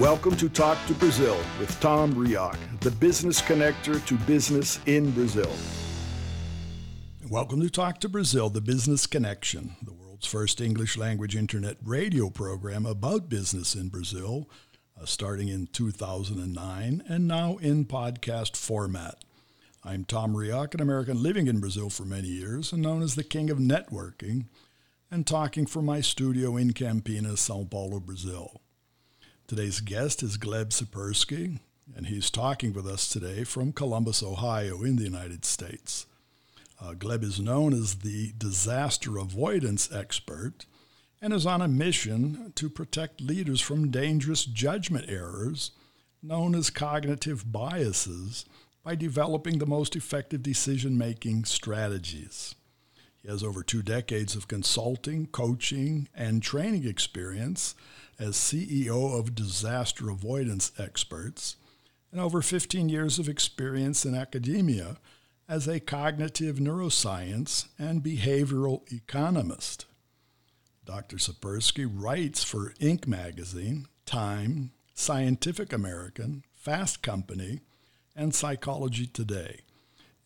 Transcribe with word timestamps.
Welcome 0.00 0.36
to 0.36 0.50
Talk 0.50 0.76
to 0.88 0.92
Brazil 0.92 1.38
with 1.58 1.80
Tom 1.80 2.12
Rioch, 2.12 2.58
the 2.80 2.90
business 2.90 3.40
connector 3.40 4.04
to 4.04 4.14
business 4.26 4.78
in 4.84 5.10
Brazil. 5.12 5.50
Welcome 7.30 7.62
to 7.62 7.70
Talk 7.70 8.00
to 8.00 8.08
Brazil, 8.10 8.50
the 8.50 8.60
business 8.60 9.06
connection, 9.06 9.74
the 9.82 9.94
world's 9.94 10.26
first 10.26 10.60
English 10.60 10.98
language 10.98 11.34
internet 11.34 11.78
radio 11.82 12.28
program 12.28 12.84
about 12.84 13.30
business 13.30 13.74
in 13.74 13.88
Brazil, 13.88 14.50
uh, 15.00 15.06
starting 15.06 15.48
in 15.48 15.66
2009 15.68 17.02
and 17.08 17.26
now 17.26 17.56
in 17.56 17.86
podcast 17.86 18.54
format. 18.54 19.24
I'm 19.82 20.04
Tom 20.04 20.34
Rioch, 20.34 20.74
an 20.74 20.82
American 20.82 21.22
living 21.22 21.46
in 21.46 21.58
Brazil 21.58 21.88
for 21.88 22.04
many 22.04 22.28
years 22.28 22.70
and 22.70 22.82
known 22.82 23.00
as 23.00 23.14
the 23.14 23.24
king 23.24 23.48
of 23.48 23.56
networking, 23.56 24.44
and 25.10 25.26
talking 25.26 25.64
from 25.64 25.86
my 25.86 26.02
studio 26.02 26.58
in 26.58 26.74
Campinas, 26.74 27.38
Sao 27.38 27.64
Paulo, 27.64 27.98
Brazil. 27.98 28.60
Today's 29.46 29.78
guest 29.78 30.24
is 30.24 30.38
Gleb 30.38 30.70
Tsipursky, 30.70 31.60
and 31.94 32.08
he's 32.08 32.30
talking 32.30 32.72
with 32.72 32.84
us 32.84 33.08
today 33.08 33.44
from 33.44 33.70
Columbus, 33.70 34.20
Ohio, 34.20 34.82
in 34.82 34.96
the 34.96 35.04
United 35.04 35.44
States. 35.44 36.06
Uh, 36.82 36.94
Gleb 36.94 37.22
is 37.22 37.38
known 37.38 37.72
as 37.72 37.98
the 37.98 38.32
disaster 38.36 39.18
avoidance 39.18 39.88
expert 39.92 40.66
and 41.22 41.32
is 41.32 41.46
on 41.46 41.62
a 41.62 41.68
mission 41.68 42.54
to 42.56 42.68
protect 42.68 43.20
leaders 43.20 43.60
from 43.60 43.92
dangerous 43.92 44.44
judgment 44.44 45.04
errors 45.08 45.70
known 46.20 46.56
as 46.56 46.68
cognitive 46.68 47.52
biases 47.52 48.46
by 48.82 48.96
developing 48.96 49.58
the 49.58 49.64
most 49.66 49.94
effective 49.94 50.42
decision 50.42 50.98
making 50.98 51.44
strategies. 51.44 52.56
He 53.22 53.28
has 53.28 53.44
over 53.44 53.62
two 53.62 53.82
decades 53.82 54.34
of 54.34 54.48
consulting, 54.48 55.26
coaching, 55.28 56.08
and 56.16 56.42
training 56.42 56.84
experience 56.84 57.76
as 58.18 58.36
CEO 58.36 59.18
of 59.18 59.34
disaster 59.34 60.10
avoidance 60.10 60.72
experts 60.78 61.56
and 62.10 62.20
over 62.20 62.40
15 62.40 62.88
years 62.88 63.18
of 63.18 63.28
experience 63.28 64.04
in 64.04 64.14
academia 64.14 64.96
as 65.48 65.68
a 65.68 65.80
cognitive 65.80 66.56
neuroscience 66.56 67.68
and 67.78 68.02
behavioral 68.02 68.90
economist. 68.92 69.86
Dr. 70.84 71.16
Tsipursky 71.16 71.88
writes 71.92 72.42
for 72.42 72.72
Inc. 72.80 73.06
magazine, 73.06 73.86
Time, 74.06 74.70
Scientific 74.94 75.72
American, 75.72 76.44
Fast 76.54 77.02
Company, 77.02 77.60
and 78.14 78.34
Psychology 78.34 79.06
Today, 79.06 79.60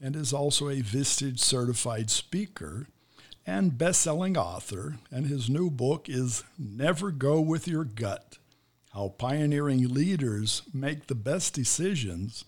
and 0.00 0.14
is 0.14 0.32
also 0.32 0.68
a 0.68 0.76
Vistage 0.76 1.40
certified 1.40 2.10
speaker 2.10 2.86
and 3.46 3.78
best-selling 3.78 4.36
author, 4.36 4.96
and 5.10 5.26
his 5.26 5.48
new 5.48 5.70
book 5.70 6.08
is 6.08 6.44
Never 6.58 7.10
Go 7.10 7.40
with 7.40 7.66
Your 7.66 7.84
Gut: 7.84 8.38
How 8.92 9.08
Pioneering 9.08 9.88
Leaders 9.88 10.62
Make 10.72 11.06
the 11.06 11.14
Best 11.14 11.54
Decisions 11.54 12.44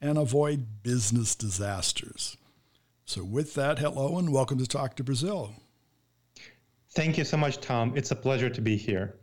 and 0.00 0.16
Avoid 0.18 0.82
Business 0.82 1.34
Disasters. 1.34 2.36
So 3.04 3.24
with 3.24 3.54
that, 3.54 3.78
hello 3.78 4.18
and 4.18 4.32
welcome 4.32 4.58
to 4.58 4.66
Talk 4.66 4.96
to 4.96 5.04
Brazil. 5.04 5.54
Thank 6.92 7.18
you 7.18 7.24
so 7.24 7.36
much, 7.36 7.60
Tom. 7.60 7.92
It's 7.96 8.10
a 8.10 8.16
pleasure 8.16 8.50
to 8.50 8.60
be 8.60 8.76
here. 8.76 9.14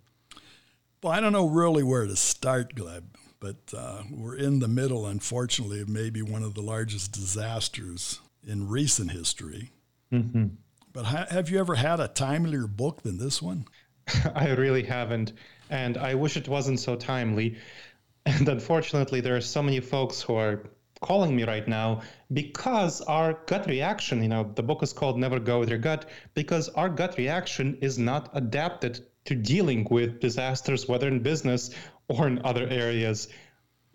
Well, 1.01 1.13
I 1.13 1.19
don't 1.19 1.33
know 1.33 1.47
really 1.47 1.83
where 1.83 2.05
to 2.05 2.15
start, 2.15 2.75
Gleb, 2.75 3.03
but 3.39 3.57
uh, 3.75 4.03
we're 4.11 4.35
in 4.35 4.59
the 4.59 4.67
middle, 4.67 5.05
unfortunately, 5.05 5.81
of 5.81 5.89
maybe 5.89 6.21
one 6.21 6.43
of 6.43 6.53
the 6.53 6.61
largest 6.61 7.11
disasters 7.11 8.19
in 8.45 8.67
recent 8.67 9.11
history. 9.11 9.71
Mm-hmm. 10.11 10.47
But 10.97 11.05
ha- 11.05 11.27
have 11.29 11.51
you 11.51 11.59
ever 11.59 11.75
had 11.75 11.99
a 11.99 12.07
timelier 12.07 12.65
book 12.65 13.03
than 13.03 13.19
this 13.19 13.39
one? 13.39 13.65
I 14.33 14.49
really 14.53 14.81
haven't. 14.81 15.33
And 15.69 15.95
I 15.95 16.15
wish 16.15 16.37
it 16.37 16.47
wasn't 16.47 16.79
so 16.79 16.95
timely. 16.95 17.57
And 18.25 18.49
unfortunately, 18.49 19.21
there 19.21 19.35
are 19.35 19.41
so 19.41 19.61
many 19.61 19.79
folks 19.79 20.23
who 20.23 20.33
are 20.33 20.63
calling 20.99 21.35
me 21.35 21.43
right 21.43 21.67
now 21.67 22.01
because 22.33 23.01
our 23.01 23.33
gut 23.45 23.67
reaction, 23.67 24.23
you 24.23 24.27
know, 24.27 24.51
the 24.55 24.63
book 24.63 24.81
is 24.81 24.91
called 24.91 25.19
Never 25.19 25.39
Go 25.39 25.59
With 25.59 25.69
Your 25.69 25.77
Gut, 25.77 26.09
because 26.33 26.67
our 26.69 26.89
gut 26.89 27.15
reaction 27.19 27.77
is 27.79 27.99
not 27.99 28.31
adapted 28.33 29.05
to 29.25 29.35
dealing 29.35 29.87
with 29.91 30.19
disasters, 30.19 30.87
whether 30.87 31.07
in 31.07 31.19
business 31.19 31.69
or 32.07 32.27
in 32.27 32.41
other 32.43 32.67
areas 32.67 33.27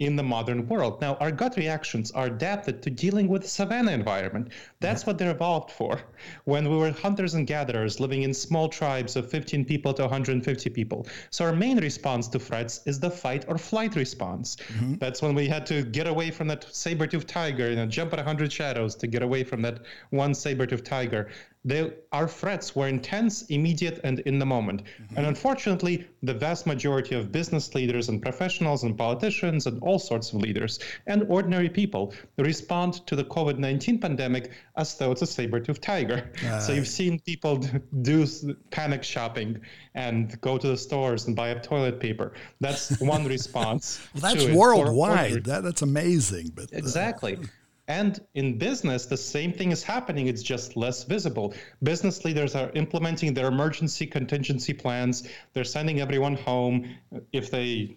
in 0.02 0.16
the 0.16 0.22
modern 0.22 0.68
world. 0.68 1.00
Now, 1.00 1.16
our 1.16 1.30
gut 1.30 1.56
reactions 1.56 2.10
are 2.10 2.26
adapted 2.26 2.82
to 2.82 2.90
dealing 2.90 3.28
with 3.28 3.42
the 3.42 3.48
savanna 3.48 3.92
environment. 3.92 4.48
That's 4.80 5.06
what 5.06 5.18
they're 5.18 5.30
evolved 5.30 5.70
for. 5.70 6.00
When 6.44 6.68
we 6.70 6.76
were 6.76 6.90
hunters 6.92 7.34
and 7.34 7.46
gatherers 7.46 8.00
living 8.00 8.22
in 8.22 8.34
small 8.34 8.68
tribes 8.68 9.16
of 9.16 9.30
15 9.30 9.64
people 9.64 9.94
to 9.94 10.02
150 10.02 10.70
people. 10.70 11.06
So 11.30 11.44
our 11.44 11.52
main 11.52 11.78
response 11.78 12.28
to 12.28 12.38
threats 12.38 12.80
is 12.86 13.00
the 13.00 13.10
fight 13.10 13.44
or 13.48 13.58
flight 13.58 13.96
response. 13.96 14.56
Mm-hmm. 14.56 14.94
That's 14.94 15.22
when 15.22 15.34
we 15.34 15.48
had 15.48 15.66
to 15.66 15.82
get 15.82 16.06
away 16.06 16.30
from 16.30 16.48
that 16.48 16.66
saber-toothed 16.74 17.28
tiger, 17.28 17.70
you 17.70 17.76
know, 17.76 17.86
jump 17.86 18.12
at 18.12 18.18
100 18.18 18.52
shadows 18.52 18.94
to 18.96 19.06
get 19.06 19.22
away 19.22 19.44
from 19.44 19.62
that 19.62 19.80
one 20.10 20.34
saber-toothed 20.34 20.84
tiger 20.84 21.30
they, 21.64 21.92
our 22.10 22.26
threats 22.26 22.74
were 22.74 22.88
intense, 22.88 23.42
immediate, 23.42 24.00
and 24.02 24.18
in 24.20 24.38
the 24.38 24.46
moment. 24.46 24.82
Mm-hmm. 24.82 25.16
And 25.16 25.26
unfortunately, 25.26 26.08
the 26.22 26.34
vast 26.34 26.66
majority 26.66 27.14
of 27.14 27.30
business 27.30 27.74
leaders 27.74 28.08
and 28.08 28.20
professionals 28.20 28.82
and 28.82 28.98
politicians 28.98 29.66
and 29.66 29.80
all 29.80 29.98
sorts 29.98 30.32
of 30.32 30.40
leaders 30.40 30.80
and 31.06 31.22
ordinary 31.28 31.68
people 31.68 32.12
respond 32.36 33.06
to 33.06 33.14
the 33.14 33.24
COVID 33.24 33.58
19 33.58 34.00
pandemic 34.00 34.50
as 34.76 34.96
though 34.98 35.12
it's 35.12 35.22
a 35.22 35.26
saber 35.26 35.60
toothed 35.60 35.82
tiger. 35.82 36.30
Uh, 36.44 36.58
so 36.58 36.72
you've 36.72 36.88
seen 36.88 37.20
people 37.20 37.64
do 38.02 38.26
panic 38.70 39.04
shopping 39.04 39.60
and 39.94 40.40
go 40.40 40.58
to 40.58 40.66
the 40.66 40.76
stores 40.76 41.26
and 41.26 41.36
buy 41.36 41.52
up 41.52 41.62
toilet 41.62 42.00
paper. 42.00 42.32
That's 42.60 43.00
one 43.00 43.24
response. 43.36 44.00
well, 44.14 44.34
that's 44.34 44.46
worldwide. 44.46 45.44
That, 45.44 45.62
that's 45.62 45.82
amazing. 45.82 46.52
But 46.54 46.72
uh, 46.72 46.78
Exactly. 46.78 47.38
And 47.92 48.18
in 48.32 48.56
business, 48.56 49.04
the 49.04 49.18
same 49.18 49.52
thing 49.52 49.70
is 49.70 49.82
happening. 49.82 50.26
It's 50.32 50.42
just 50.42 50.76
less 50.84 51.04
visible. 51.04 51.52
Business 51.82 52.24
leaders 52.24 52.54
are 52.54 52.70
implementing 52.82 53.34
their 53.34 53.48
emergency 53.48 54.06
contingency 54.06 54.72
plans. 54.72 55.28
They're 55.52 55.72
sending 55.78 56.00
everyone 56.00 56.36
home 56.36 56.76
if 57.32 57.50
they, 57.50 57.94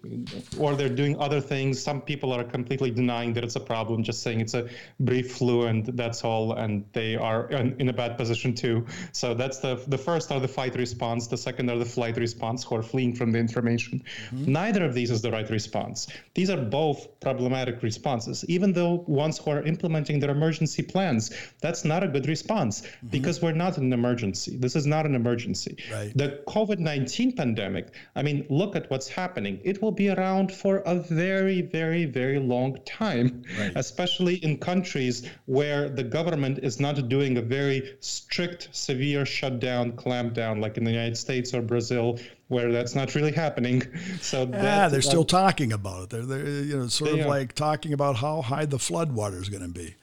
or 0.59 0.75
they're 0.75 0.97
doing 1.03 1.17
other 1.25 1.39
things. 1.39 1.81
Some 1.81 2.01
people 2.01 2.33
are 2.33 2.43
completely 2.43 2.91
denying 2.91 3.31
that 3.35 3.45
it's 3.45 3.55
a 3.55 3.65
problem, 3.73 4.03
just 4.03 4.21
saying 4.21 4.41
it's 4.41 4.53
a 4.53 4.67
brief 4.99 5.27
flu 5.37 5.67
and 5.69 5.85
that's 6.01 6.25
all. 6.25 6.45
And 6.63 6.83
they 6.91 7.15
are 7.15 7.49
in, 7.51 7.87
a 7.87 7.93
bad 7.93 8.17
position 8.17 8.53
too. 8.53 8.85
So 9.13 9.33
that's 9.33 9.59
the 9.59 9.73
the 9.87 10.01
first 10.09 10.29
are 10.33 10.41
the 10.41 10.53
fight 10.59 10.75
response. 10.75 11.27
The 11.27 11.37
second 11.47 11.69
are 11.69 11.79
the 11.85 11.91
flight 11.97 12.17
response, 12.17 12.65
who 12.65 12.75
are 12.75 12.83
fleeing 12.83 13.15
from 13.15 13.31
the 13.31 13.39
information. 13.39 14.03
Mm-hmm. 14.03 14.51
Neither 14.59 14.83
of 14.83 14.93
these 14.93 15.11
is 15.15 15.21
the 15.21 15.31
right 15.31 15.49
response. 15.49 16.07
These 16.33 16.49
are 16.49 16.61
both 16.81 16.99
problematic 17.21 17.81
responses, 17.89 18.43
even 18.55 18.73
though 18.73 18.93
ones 19.07 19.37
who 19.37 19.51
are 19.51 19.63
implementing 19.63 19.84
their 19.93 20.31
emergency 20.31 20.83
plans. 20.83 21.31
That's 21.61 21.85
not 21.85 22.03
a 22.03 22.07
good 22.07 22.27
response 22.27 22.81
mm-hmm. 22.81 23.07
because 23.07 23.41
we're 23.41 23.53
not 23.53 23.77
in 23.77 23.85
an 23.85 23.93
emergency. 23.93 24.57
This 24.57 24.75
is 24.75 24.85
not 24.85 25.05
an 25.05 25.15
emergency. 25.15 25.77
Right. 25.91 26.11
The 26.15 26.43
COVID 26.47 26.79
19 26.79 27.33
pandemic, 27.35 27.93
I 28.15 28.23
mean, 28.23 28.45
look 28.49 28.75
at 28.75 28.89
what's 28.89 29.07
happening. 29.07 29.59
It 29.63 29.81
will 29.81 29.91
be 29.91 30.09
around 30.09 30.51
for 30.51 30.77
a 30.85 30.95
very, 30.95 31.61
very, 31.61 32.05
very 32.05 32.39
long 32.39 32.77
time, 32.85 33.43
right. 33.59 33.71
especially 33.75 34.35
in 34.35 34.57
countries 34.57 35.27
where 35.45 35.89
the 35.89 36.03
government 36.03 36.59
is 36.59 36.79
not 36.79 37.09
doing 37.09 37.37
a 37.37 37.41
very 37.41 37.95
strict, 37.99 38.69
severe 38.71 39.25
shutdown, 39.25 39.91
clampdown, 39.93 40.61
like 40.61 40.77
in 40.77 40.83
the 40.83 40.91
United 40.91 41.17
States 41.17 41.53
or 41.53 41.61
Brazil 41.61 42.19
where 42.47 42.71
that's 42.71 42.95
not 42.95 43.15
really 43.15 43.31
happening. 43.31 43.83
So 44.21 44.41
yeah, 44.41 44.61
that, 44.61 44.91
they're 44.91 45.01
still 45.01 45.25
talking 45.25 45.71
about 45.71 46.03
it. 46.03 46.09
They're, 46.09 46.25
they're 46.25 46.47
you 46.47 46.77
know 46.77 46.87
sort 46.87 47.11
of 47.11 47.19
are. 47.19 47.27
like 47.27 47.53
talking 47.53 47.93
about 47.93 48.15
how 48.15 48.41
high 48.41 48.65
the 48.65 48.79
flood 48.79 49.11
water 49.11 49.37
is 49.37 49.49
going 49.49 49.61
to 49.63 49.69
be. 49.69 49.95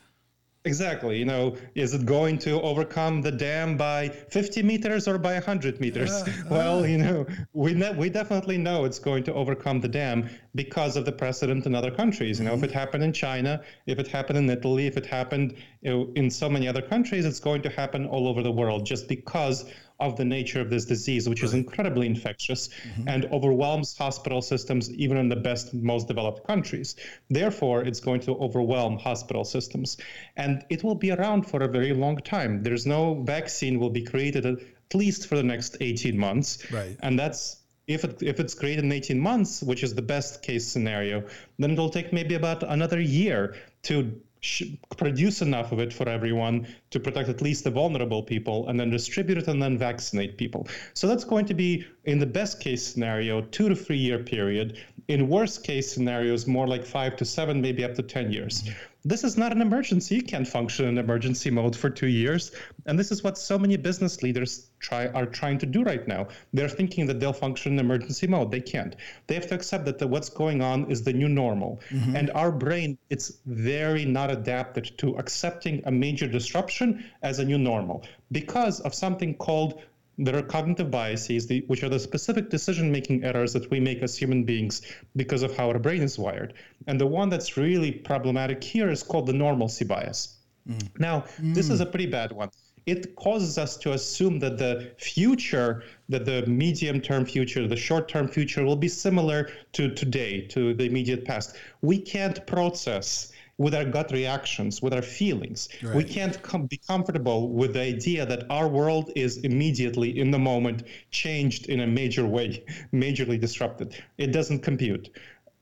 Exactly. 0.64 1.18
You 1.18 1.24
know, 1.24 1.56
is 1.74 1.92
it 1.92 2.06
going 2.06 2.38
to 2.38 2.60
overcome 2.62 3.20
the 3.20 3.32
dam 3.32 3.76
by 3.76 4.08
50 4.08 4.62
meters 4.62 5.08
or 5.08 5.18
by 5.18 5.32
100 5.34 5.80
meters? 5.80 6.22
well, 6.50 6.86
you 6.86 6.98
know, 6.98 7.26
we 7.52 7.74
ne- 7.74 7.94
we 7.94 8.08
definitely 8.08 8.58
know 8.58 8.84
it's 8.84 9.00
going 9.00 9.24
to 9.24 9.34
overcome 9.34 9.80
the 9.80 9.88
dam 9.88 10.30
because 10.54 10.96
of 10.96 11.04
the 11.04 11.10
precedent 11.10 11.66
in 11.66 11.74
other 11.74 11.90
countries. 11.90 12.38
You 12.38 12.44
know, 12.44 12.54
if 12.54 12.62
it 12.62 12.70
mm-hmm. 12.70 12.78
happened 12.78 13.02
in 13.02 13.12
China, 13.12 13.60
if 13.86 13.98
it 13.98 14.06
happened 14.06 14.38
in 14.38 14.48
Italy, 14.48 14.86
if 14.86 14.96
it 14.96 15.06
happened 15.06 15.56
you 15.80 15.90
know, 15.90 16.12
in 16.14 16.30
so 16.30 16.48
many 16.48 16.68
other 16.68 16.82
countries, 16.82 17.24
it's 17.24 17.40
going 17.40 17.62
to 17.62 17.68
happen 17.68 18.06
all 18.06 18.28
over 18.28 18.42
the 18.42 18.52
world 18.52 18.86
just 18.86 19.08
because 19.08 19.64
of 20.02 20.16
the 20.16 20.24
nature 20.24 20.60
of 20.60 20.68
this 20.68 20.84
disease, 20.84 21.28
which 21.28 21.42
is 21.42 21.54
incredibly 21.54 22.06
infectious 22.06 22.68
mm-hmm. 22.68 23.08
and 23.08 23.24
overwhelms 23.26 23.96
hospital 23.96 24.42
systems 24.42 24.90
even 24.90 25.16
in 25.16 25.28
the 25.28 25.36
best, 25.36 25.72
most 25.72 26.08
developed 26.08 26.46
countries. 26.46 26.96
Therefore, 27.30 27.82
it's 27.82 28.00
going 28.00 28.20
to 28.22 28.32
overwhelm 28.36 28.98
hospital 28.98 29.44
systems. 29.44 29.96
And 30.36 30.64
it 30.70 30.82
will 30.82 30.96
be 30.96 31.12
around 31.12 31.42
for 31.44 31.62
a 31.62 31.68
very 31.68 31.92
long 31.92 32.16
time. 32.16 32.62
There's 32.62 32.86
no 32.86 33.22
vaccine 33.22 33.78
will 33.78 33.90
be 33.90 34.02
created 34.02 34.44
at 34.46 34.94
least 34.94 35.28
for 35.28 35.36
the 35.36 35.42
next 35.42 35.76
18 35.80 36.18
months. 36.18 36.70
Right. 36.70 36.96
And 37.00 37.18
that's 37.18 37.62
if 37.86 38.04
it 38.04 38.22
if 38.22 38.38
it's 38.40 38.54
created 38.54 38.84
in 38.84 38.92
18 38.92 39.18
months, 39.18 39.62
which 39.62 39.82
is 39.82 39.94
the 39.94 40.02
best 40.02 40.42
case 40.42 40.66
scenario, 40.66 41.24
then 41.58 41.70
it'll 41.72 41.90
take 41.90 42.12
maybe 42.12 42.34
about 42.34 42.62
another 42.62 43.00
year 43.00 43.54
to 43.84 44.20
sh- 44.42 44.74
produce 44.96 45.40
enough 45.40 45.72
of 45.72 45.78
it 45.78 45.92
for 45.92 46.08
everyone 46.08 46.66
to 46.90 47.00
protect 47.00 47.28
at 47.28 47.40
least 47.40 47.64
the 47.64 47.70
vulnerable 47.70 48.22
people, 48.22 48.68
and 48.68 48.78
then 48.78 48.90
distribute 48.90 49.38
it 49.38 49.48
and 49.48 49.62
then 49.62 49.78
vaccinate 49.78 50.36
people. 50.36 50.68
So 50.94 51.06
that's 51.06 51.24
going 51.24 51.46
to 51.46 51.54
be 51.54 51.86
in 52.04 52.18
the 52.18 52.26
best 52.26 52.60
case 52.60 52.82
scenario, 52.82 53.40
two 53.40 53.68
to 53.68 53.74
three 53.74 53.96
year 53.96 54.18
period. 54.18 54.78
In 55.08 55.28
worst 55.28 55.64
case 55.64 55.92
scenarios, 55.92 56.46
more 56.46 56.66
like 56.66 56.84
five 56.84 57.16
to 57.16 57.24
seven, 57.24 57.60
maybe 57.60 57.84
up 57.84 57.94
to 57.94 58.02
10 58.02 58.32
years. 58.32 58.68
This 59.04 59.24
is 59.24 59.36
not 59.36 59.50
an 59.50 59.60
emergency. 59.60 60.16
You 60.16 60.22
can't 60.22 60.46
function 60.46 60.86
in 60.86 60.96
emergency 60.96 61.50
mode 61.50 61.74
for 61.74 61.90
two 61.90 62.06
years. 62.06 62.52
And 62.86 62.96
this 62.96 63.10
is 63.10 63.24
what 63.24 63.36
so 63.36 63.58
many 63.58 63.76
business 63.76 64.22
leaders 64.22 64.70
try 64.78 65.08
are 65.08 65.26
trying 65.26 65.58
to 65.58 65.66
do 65.66 65.82
right 65.82 66.06
now. 66.06 66.28
They're 66.52 66.68
thinking 66.68 67.06
that 67.06 67.18
they'll 67.18 67.32
function 67.32 67.72
in 67.72 67.78
emergency 67.80 68.28
mode. 68.28 68.52
They 68.52 68.60
can't. 68.60 68.94
They 69.26 69.34
have 69.34 69.48
to 69.48 69.56
accept 69.56 69.86
that 69.86 69.98
the, 69.98 70.06
what's 70.06 70.28
going 70.28 70.62
on 70.62 70.88
is 70.88 71.02
the 71.02 71.12
new 71.12 71.28
normal. 71.28 71.80
Mm-hmm. 71.90 72.14
And 72.14 72.30
our 72.30 72.52
brain, 72.52 72.96
it's 73.10 73.40
very 73.46 74.04
not 74.04 74.30
adapted 74.30 74.96
to 74.98 75.16
accepting 75.16 75.82
a 75.86 75.90
major 75.90 76.28
disruption 76.28 77.04
as 77.22 77.40
a 77.40 77.44
new 77.44 77.58
normal 77.58 78.04
because 78.30 78.80
of 78.80 78.94
something 78.94 79.34
called 79.34 79.82
there 80.18 80.36
are 80.36 80.42
cognitive 80.42 80.90
biases, 80.90 81.46
the, 81.46 81.64
which 81.68 81.82
are 81.82 81.88
the 81.88 81.98
specific 81.98 82.50
decision 82.50 82.92
making 82.92 83.24
errors 83.24 83.52
that 83.54 83.70
we 83.70 83.80
make 83.80 84.02
as 84.02 84.16
human 84.16 84.44
beings 84.44 84.82
because 85.16 85.42
of 85.42 85.56
how 85.56 85.68
our 85.68 85.78
brain 85.78 86.02
is 86.02 86.18
wired. 86.18 86.54
And 86.86 87.00
the 87.00 87.06
one 87.06 87.28
that's 87.28 87.56
really 87.56 87.92
problematic 87.92 88.62
here 88.62 88.90
is 88.90 89.02
called 89.02 89.26
the 89.26 89.32
normalcy 89.32 89.84
bias. 89.84 90.36
Mm. 90.68 90.88
Now, 90.98 91.24
this 91.38 91.70
is 91.70 91.80
mm. 91.80 91.84
a 91.84 91.86
pretty 91.86 92.06
bad 92.06 92.32
one. 92.32 92.50
It 92.84 93.14
causes 93.14 93.58
us 93.58 93.76
to 93.78 93.92
assume 93.92 94.40
that 94.40 94.58
the 94.58 94.92
future, 94.98 95.84
that 96.08 96.24
the 96.24 96.44
medium 96.46 97.00
term 97.00 97.24
future, 97.24 97.66
the 97.68 97.76
short 97.76 98.08
term 98.08 98.26
future 98.26 98.64
will 98.64 98.76
be 98.76 98.88
similar 98.88 99.50
to 99.72 99.94
today, 99.94 100.42
to 100.48 100.74
the 100.74 100.84
immediate 100.84 101.24
past. 101.24 101.56
We 101.80 101.98
can't 102.00 102.44
process 102.46 103.31
with 103.58 103.74
our 103.74 103.84
gut 103.84 104.10
reactions, 104.12 104.82
with 104.82 104.92
our 104.94 105.02
feelings. 105.02 105.68
We 105.94 106.04
can't 106.04 106.40
com- 106.42 106.66
be 106.66 106.80
comfortable 106.86 107.48
with 107.52 107.74
the 107.74 107.80
idea 107.82 108.26
that 108.26 108.46
our 108.50 108.68
world 108.68 109.12
is 109.14 109.38
immediately 109.38 110.18
in 110.18 110.30
the 110.30 110.38
moment 110.38 110.84
changed 111.10 111.68
in 111.68 111.80
a 111.80 111.86
major 111.86 112.26
way, 112.26 112.64
majorly 112.92 113.38
disrupted. 113.38 113.94
It 114.18 114.32
doesn't 114.32 114.60
compute. 114.60 115.10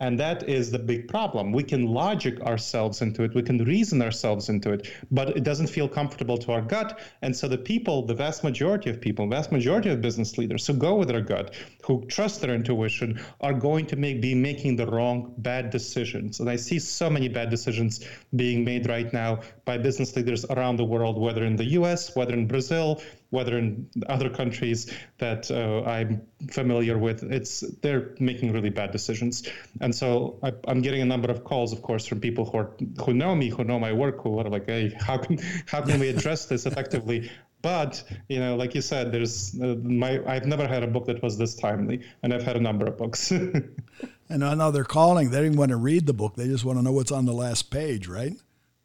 And 0.00 0.18
that 0.18 0.48
is 0.48 0.70
the 0.70 0.78
big 0.78 1.08
problem. 1.08 1.52
We 1.52 1.62
can 1.62 1.86
logic 1.86 2.40
ourselves 2.40 3.02
into 3.02 3.22
it, 3.22 3.34
we 3.34 3.42
can 3.42 3.58
reason 3.64 4.00
ourselves 4.00 4.48
into 4.48 4.72
it, 4.72 4.90
but 5.10 5.36
it 5.36 5.44
doesn't 5.44 5.66
feel 5.66 5.88
comfortable 5.88 6.38
to 6.38 6.52
our 6.52 6.62
gut. 6.62 6.98
And 7.22 7.36
so 7.36 7.46
the 7.48 7.58
people, 7.58 8.06
the 8.06 8.14
vast 8.14 8.42
majority 8.42 8.88
of 8.88 9.00
people, 9.00 9.28
vast 9.28 9.52
majority 9.52 9.90
of 9.90 10.00
business 10.00 10.38
leaders 10.38 10.66
who 10.66 10.74
go 10.74 10.96
with 10.96 11.08
their 11.08 11.20
gut, 11.20 11.54
who 11.84 12.04
trust 12.06 12.40
their 12.40 12.54
intuition, 12.54 13.20
are 13.40 13.52
going 13.52 13.86
to 13.86 13.96
make, 13.96 14.22
be 14.22 14.34
making 14.34 14.76
the 14.76 14.86
wrong, 14.86 15.34
bad 15.38 15.70
decisions. 15.70 16.40
And 16.40 16.48
I 16.48 16.56
see 16.56 16.78
so 16.78 17.10
many 17.10 17.28
bad 17.28 17.50
decisions 17.50 18.04
being 18.34 18.64
made 18.64 18.88
right 18.88 19.12
now 19.12 19.40
by 19.64 19.76
business 19.78 20.16
leaders 20.16 20.44
around 20.46 20.76
the 20.76 20.84
world, 20.84 21.18
whether 21.18 21.44
in 21.44 21.56
the 21.56 21.64
US, 21.80 22.16
whether 22.16 22.32
in 22.32 22.46
Brazil, 22.46 23.02
whether 23.30 23.56
in 23.58 23.88
other 24.08 24.28
countries 24.28 24.92
that 25.18 25.50
uh, 25.50 25.88
I'm 25.88 26.22
familiar 26.50 26.98
with, 26.98 27.22
it's 27.22 27.60
they're 27.80 28.14
making 28.18 28.52
really 28.52 28.70
bad 28.70 28.90
decisions. 28.90 29.48
And 29.80 29.94
so 29.94 30.38
I, 30.42 30.52
I'm 30.68 30.82
getting 30.82 31.00
a 31.00 31.06
number 31.06 31.30
of 31.30 31.44
calls, 31.44 31.72
of 31.72 31.82
course, 31.82 32.06
from 32.06 32.20
people 32.20 32.44
who 32.44 32.58
are 32.58 32.70
who 33.04 33.14
know 33.14 33.34
me, 33.34 33.48
who 33.48 33.64
know 33.64 33.78
my 33.78 33.92
work, 33.92 34.22
who 34.22 34.38
are 34.38 34.48
like, 34.48 34.66
"Hey, 34.66 34.94
how 34.98 35.16
can 35.18 35.38
how 35.66 35.80
can 35.80 35.98
we 36.00 36.08
address 36.14 36.46
this 36.46 36.66
effectively?" 36.66 37.30
But 37.62 38.02
you 38.28 38.40
know, 38.40 38.56
like 38.56 38.74
you 38.74 38.80
said, 38.80 39.12
there's 39.12 39.58
uh, 39.60 39.76
my 39.82 40.20
I've 40.26 40.46
never 40.46 40.66
had 40.66 40.82
a 40.82 40.88
book 40.88 41.06
that 41.06 41.22
was 41.22 41.38
this 41.38 41.54
timely, 41.54 42.02
and 42.22 42.34
I've 42.34 42.42
had 42.42 42.56
a 42.56 42.60
number 42.60 42.86
of 42.86 42.98
books. 42.98 43.32
And 44.30 44.44
I 44.44 44.54
know 44.54 44.70
they're 44.70 44.84
calling. 44.84 45.30
They 45.30 45.42
didn't 45.42 45.58
want 45.58 45.70
to 45.70 45.76
read 45.76 46.06
the 46.06 46.12
book. 46.12 46.36
They 46.36 46.46
just 46.46 46.64
want 46.64 46.78
to 46.78 46.84
know 46.84 46.92
what's 46.92 47.10
on 47.10 47.26
the 47.26 47.32
last 47.32 47.68
page, 47.68 48.06
right? 48.06 48.32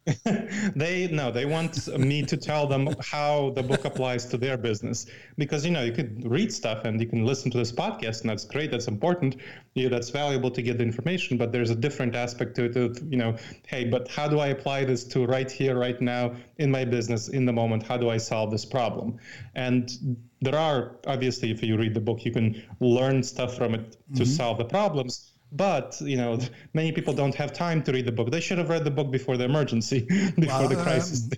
they 0.76 1.08
no 1.12 1.32
they 1.32 1.46
want 1.46 1.88
me 1.98 2.22
to 2.22 2.38
tell 2.38 2.68
them 2.68 2.88
how 3.02 3.50
the 3.56 3.64
book 3.64 3.86
applies 3.86 4.26
to 4.26 4.38
their 4.38 4.56
business. 4.56 5.08
Because 5.38 5.66
you 5.66 5.72
know 5.72 5.84
you 5.84 5.92
could 5.92 6.30
read 6.30 6.54
stuff 6.54 6.86
and 6.86 7.00
you 7.02 7.08
can 7.08 7.26
listen 7.26 7.50
to 7.52 7.58
this 7.58 7.72
podcast 7.72 8.22
and 8.22 8.30
that's 8.30 8.46
great 8.46 8.70
that's 8.70 8.88
important. 8.88 9.38
Yeah, 9.74 9.90
that's 9.90 10.12
valuable 10.12 10.52
to 10.52 10.62
get 10.62 10.78
the 10.78 10.84
information 10.84 11.38
but 11.38 11.52
there's 11.52 11.72
a 11.72 11.76
different 11.76 12.16
aspect 12.16 12.56
to 12.58 12.66
it 12.66 12.76
of, 12.76 13.02
you 13.12 13.18
know 13.18 13.36
hey 13.66 13.86
but 13.86 14.08
how 14.08 14.28
do 14.28 14.40
i 14.40 14.48
apply 14.48 14.86
this 14.86 15.04
to 15.06 15.26
right 15.26 15.50
here 15.50 15.78
right 15.78 16.00
now 16.02 16.36
in 16.58 16.70
my 16.70 16.86
business 16.86 17.30
in 17.30 17.46
the 17.46 17.54
moment? 17.54 17.82
How 17.82 17.98
do 17.98 18.10
i 18.10 18.18
solve 18.18 18.52
this 18.52 18.66
problem? 18.66 19.18
And 19.56 20.18
there 20.42 20.58
are 20.58 20.98
obviously 21.08 21.50
if 21.50 21.64
you 21.64 21.78
read 21.78 21.96
the 21.96 22.00
book 22.00 22.24
you 22.26 22.32
can 22.32 22.62
learn 22.80 23.24
stuff 23.24 23.58
from 23.58 23.74
it 23.74 23.94
to 24.16 24.24
mm-hmm. 24.24 24.24
solve 24.24 24.60
the 24.60 24.66
problems 24.66 25.32
but 25.52 26.00
you 26.02 26.18
know, 26.18 26.40
many 26.74 26.92
people 26.92 27.14
don't 27.14 27.36
have 27.36 27.54
time 27.54 27.84
to 27.84 27.92
read 27.92 28.06
the 28.06 28.12
book. 28.12 28.32
They 28.32 28.42
should 28.42 28.58
have 28.58 28.70
read 28.70 28.84
the 28.84 28.92
book 28.92 29.12
before 29.12 29.38
the 29.38 29.46
emergency, 29.46 30.02
before 30.40 30.68
the 30.68 30.76
Well, 30.76 30.84
crisis. 30.84 31.30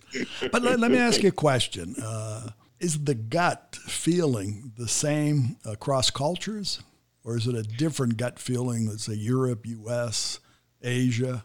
But 0.51 0.61
let, 0.63 0.79
let 0.79 0.91
me 0.91 0.97
ask 0.97 1.21
you 1.21 1.29
a 1.29 1.31
question. 1.31 1.95
Uh, 2.01 2.49
is 2.79 3.03
the 3.03 3.15
gut 3.15 3.77
feeling 3.85 4.71
the 4.77 4.87
same 4.87 5.57
across 5.65 6.09
cultures? 6.11 6.81
Or 7.23 7.35
is 7.35 7.45
it 7.45 7.55
a 7.55 7.63
different 7.63 8.15
gut 8.15 8.39
feeling, 8.39 8.87
let's 8.87 9.03
say 9.05 9.13
Europe, 9.13 9.65
US, 9.65 10.39
Asia? 10.81 11.43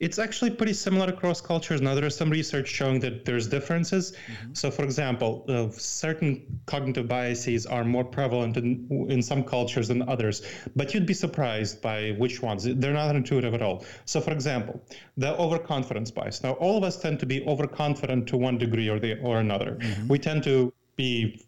It's 0.00 0.18
actually 0.18 0.50
pretty 0.50 0.74
similar 0.74 1.08
across 1.08 1.40
cultures. 1.40 1.80
Now, 1.80 1.94
there 1.94 2.04
is 2.04 2.14
some 2.14 2.30
research 2.30 2.68
showing 2.68 3.00
that 3.00 3.24
there's 3.24 3.48
differences. 3.48 4.12
So, 4.52 4.70
for 4.70 4.84
example, 4.84 5.44
uh, 5.48 5.70
certain 5.70 6.60
cognitive 6.66 7.08
biases 7.08 7.66
are 7.66 7.84
more 7.84 8.04
prevalent 8.04 8.56
in, 8.56 8.86
in 9.10 9.22
some 9.22 9.42
cultures 9.42 9.88
than 9.88 10.08
others, 10.08 10.42
but 10.76 10.94
you'd 10.94 11.06
be 11.06 11.14
surprised 11.14 11.82
by 11.82 12.12
which 12.12 12.40
ones. 12.42 12.62
They're 12.64 12.92
not 12.92 13.16
intuitive 13.16 13.54
at 13.54 13.62
all. 13.62 13.84
So, 14.04 14.20
for 14.20 14.32
example, 14.32 14.80
the 15.16 15.36
overconfidence 15.36 16.12
bias. 16.12 16.42
Now, 16.44 16.52
all 16.52 16.78
of 16.78 16.84
us 16.84 16.96
tend 16.96 17.18
to 17.20 17.26
be 17.26 17.44
overconfident 17.44 18.28
to 18.28 18.36
one 18.36 18.56
degree 18.56 18.88
or 18.88 19.00
the 19.00 19.18
or 19.20 19.40
another. 19.40 19.78
We 20.06 20.18
tend 20.20 20.44
to 20.44 20.72
be 20.98 21.46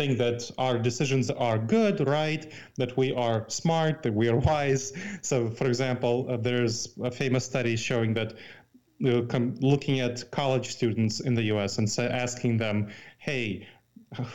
think 0.00 0.18
that 0.18 0.48
our 0.58 0.78
decisions 0.78 1.30
are 1.30 1.58
good, 1.58 2.06
right? 2.06 2.52
That 2.76 2.96
we 2.96 3.12
are 3.14 3.44
smart, 3.48 4.04
that 4.04 4.14
we 4.14 4.28
are 4.28 4.36
wise. 4.52 4.92
So, 5.22 5.50
for 5.50 5.66
example, 5.66 6.26
uh, 6.28 6.36
there's 6.36 6.96
a 7.02 7.10
famous 7.10 7.44
study 7.44 7.74
showing 7.76 8.14
that 8.14 8.34
uh, 9.04 9.22
com- 9.22 9.56
looking 9.60 9.98
at 10.00 10.30
college 10.30 10.68
students 10.68 11.20
in 11.20 11.34
the 11.34 11.44
U.S. 11.54 11.78
and 11.78 11.90
sa- 11.90 12.02
asking 12.26 12.58
them, 12.58 12.88
"Hey, 13.18 13.66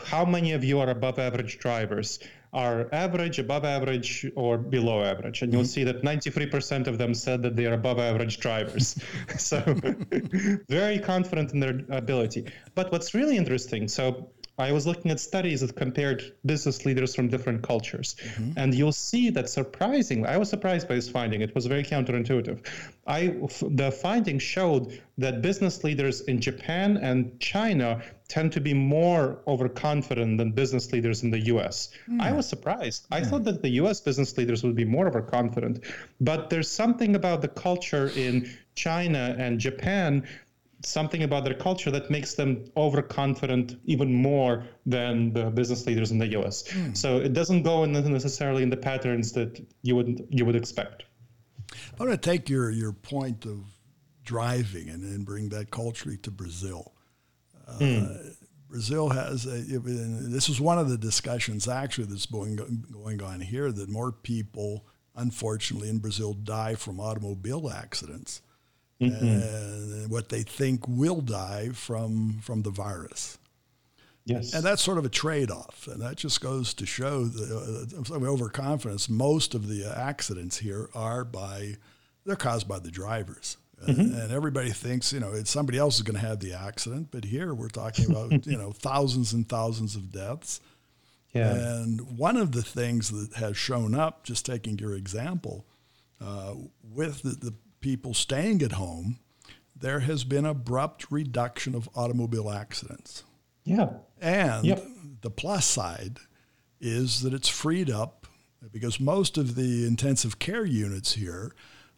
how 0.06 0.26
many 0.26 0.52
of 0.52 0.64
you 0.64 0.80
are 0.80 0.90
above 0.90 1.20
average 1.20 1.60
drivers?" 1.60 2.20
Are 2.56 2.88
average, 2.94 3.38
above 3.38 3.66
average, 3.66 4.26
or 4.38 4.58
below 4.58 5.04
average? 5.04 5.42
And 5.42 5.52
you'll 5.52 5.66
see 5.66 5.84
that 5.84 6.04
93% 6.04 6.88
of 6.88 6.98
them 6.98 7.14
said 7.14 7.42
that 7.42 7.58
they 7.58 7.66
are 7.66 7.74
above 7.74 8.00
average 8.00 8.40
drivers. 8.40 8.98
so, 9.38 9.60
very 10.70 11.00
confident 11.00 11.52
in 11.52 11.60
their 11.60 11.82
ability. 11.90 12.46
But 12.74 12.94
what's 12.94 13.14
really 13.14 13.36
interesting, 13.36 13.90
so 13.90 14.30
I 14.58 14.72
was 14.72 14.88
looking 14.88 15.12
at 15.12 15.20
studies 15.20 15.62
that 15.62 15.76
compared 15.76 16.34
business 16.46 16.86
leaders 16.86 17.14
from 17.14 17.28
different 17.28 17.62
cultures, 17.62 18.16
mm-hmm. 18.24 18.52
and 18.56 18.74
you'll 18.74 18.94
see 18.94 19.30
that 19.32 19.50
surprisingly, 19.50 20.28
I 20.30 20.38
was 20.38 20.50
surprised 20.50 20.88
by 20.88 20.96
this 20.96 21.10
finding. 21.10 21.42
It 21.42 21.54
was 21.54 21.66
very 21.66 21.84
counterintuitive. 21.84 22.66
I 23.06 23.36
the 23.70 23.92
finding 23.92 24.40
showed 24.40 25.02
that 25.18 25.42
business 25.42 25.84
leaders 25.84 26.22
in 26.22 26.40
Japan 26.40 26.98
and 26.98 27.38
China 27.40 28.02
tend 28.28 28.54
to 28.54 28.62
be 28.62 28.74
more 28.74 29.40
overconfident 29.46 30.38
than 30.38 30.52
business 30.52 30.92
leaders 30.92 31.24
in 31.24 31.32
the 31.32 31.40
U.S. 31.54 31.92
Hmm. 32.06 32.22
I 32.22 32.32
was 32.32 32.48
surprised. 32.48 33.08
I 33.12 33.20
hmm. 33.20 33.26
thought 33.26 33.44
that 33.44 33.62
the 33.62 33.70
U.S. 33.82 34.00
business 34.00 34.38
leaders 34.38 34.64
would 34.64 34.76
be 34.76 34.86
more 34.86 35.08
overconfident, 35.08 35.84
but 36.22 36.50
there's 36.50 36.72
something 36.72 37.16
about 37.16 37.42
the 37.42 37.50
culture 37.50 38.10
in 38.16 38.50
China 38.76 39.36
and 39.38 39.60
Japan 39.60 40.28
something 40.86 41.24
about 41.24 41.44
their 41.44 41.54
culture 41.54 41.92
that 41.92 42.10
makes 42.10 42.36
them 42.36 42.66
overconfident 42.78 43.80
even 43.86 44.14
more 44.14 44.66
than 44.86 45.34
the 45.34 45.50
business 45.50 45.86
leaders 45.86 46.12
in 46.12 46.18
the 46.18 46.28
US. 46.40 46.64
Mm. 46.64 46.96
So 46.96 47.18
it 47.18 47.34
doesn't 47.34 47.64
go 47.64 47.84
in 47.84 47.92
necessarily 47.92 48.64
in 48.64 48.70
the 48.70 48.78
patterns 48.78 49.32
that 49.34 49.66
you 49.82 49.96
would 49.96 50.28
you 50.30 50.46
would 50.46 50.56
expect. 50.56 51.04
I 52.00 52.04
want 52.04 52.12
to 52.12 52.30
take 52.30 52.50
your 52.50 52.70
your 52.70 52.94
point 52.94 53.46
of 53.46 53.60
driving 54.24 54.90
and, 54.90 55.04
and 55.04 55.26
bring 55.26 55.50
that 55.50 55.72
culturally 55.72 56.18
to 56.18 56.32
Brazil. 56.32 56.94
Uh, 57.68 57.78
mm. 57.80 58.36
Brazil 58.70 59.10
has 59.10 59.46
a, 59.46 59.62
this 59.62 60.50
is 60.50 60.60
one 60.60 60.80
of 60.80 60.90
the 60.90 60.98
discussions 60.98 61.68
actually 61.68 62.06
that's 62.06 62.26
going 62.26 62.58
going 62.92 63.22
on 63.22 63.40
here 63.40 63.72
that 63.72 63.90
more 63.90 64.12
people 64.12 64.86
unfortunately 65.16 65.90
in 65.90 66.00
Brazil 66.00 66.34
die 66.34 66.76
from 66.76 67.00
automobile 67.00 67.70
accidents 67.70 68.42
mm-hmm. 69.02 69.26
and 69.26 70.10
what 70.10 70.30
they 70.30 70.44
think 70.44 70.88
will 70.88 71.22
die 71.22 71.70
from 71.70 72.40
from 72.42 72.62
the 72.62 72.72
virus. 72.72 73.38
Yes. 74.26 74.56
And 74.56 74.64
that's 74.64 74.82
sort 74.82 74.98
of 74.98 75.06
a 75.06 75.10
trade-off, 75.10 75.88
and 75.88 76.02
that 76.02 76.16
just 76.16 76.42
goes 76.42 76.74
to 76.76 76.86
show 76.88 77.26
the 77.26 77.96
uh, 78.10 78.26
overconfidence. 78.26 79.08
Most 79.08 79.54
of 79.54 79.68
the 79.68 79.86
accidents 79.86 80.58
here 80.58 80.90
are 80.96 81.24
by 81.24 81.76
they're 82.26 82.36
caused 82.36 82.68
by 82.68 82.80
the 82.80 82.90
drivers. 82.90 83.58
Mm-hmm. 83.84 84.18
And 84.20 84.32
everybody 84.32 84.72
thinks, 84.72 85.12
you 85.14 85.20
know, 85.20 85.34
it's 85.34 85.52
somebody 85.52 85.78
else 85.78 85.98
is 85.98 86.04
going 86.04 86.20
to 86.20 86.26
have 86.26 86.40
the 86.40 86.54
accident, 86.54 87.10
but 87.12 87.26
here 87.26 87.54
we're 87.54 87.68
talking 87.68 88.10
about, 88.10 88.46
you 88.48 88.58
know, 88.58 88.72
thousands 88.72 89.34
and 89.34 89.48
thousands 89.48 89.96
of 89.96 90.12
deaths. 90.12 90.62
Yeah. 91.34 91.54
And 91.54 92.18
one 92.18 92.38
of 92.38 92.54
the 92.54 92.62
things 92.64 93.10
that 93.10 93.38
has 93.38 93.58
shown 93.58 93.94
up, 93.94 94.24
just 94.24 94.46
taking 94.46 94.80
your 94.80 94.96
example, 94.96 95.66
uh, 96.22 96.54
with 96.82 97.22
the, 97.22 97.32
the 97.32 97.54
people 97.86 98.16
staying 98.16 98.64
at 98.64 98.72
home, 98.72 99.20
there 99.76 100.00
has 100.00 100.24
been 100.24 100.44
abrupt 100.44 101.06
reduction 101.12 101.76
of 101.76 101.88
automobile 101.94 102.50
accidents. 102.50 103.24
Yeah. 103.64 103.90
And 104.20 104.66
yep. 104.66 104.84
the 105.22 105.30
plus 105.30 105.68
side 105.68 106.18
is 106.82 107.22
that 107.22 107.32
it's 107.32 107.48
freed 107.48 107.92
up 107.92 108.26
because 108.72 109.00
most 109.00 109.38
of 109.38 109.54
the 109.54 109.86
intensive 109.86 110.40
care 110.40 110.66
units 110.66 111.14
here 111.14 111.54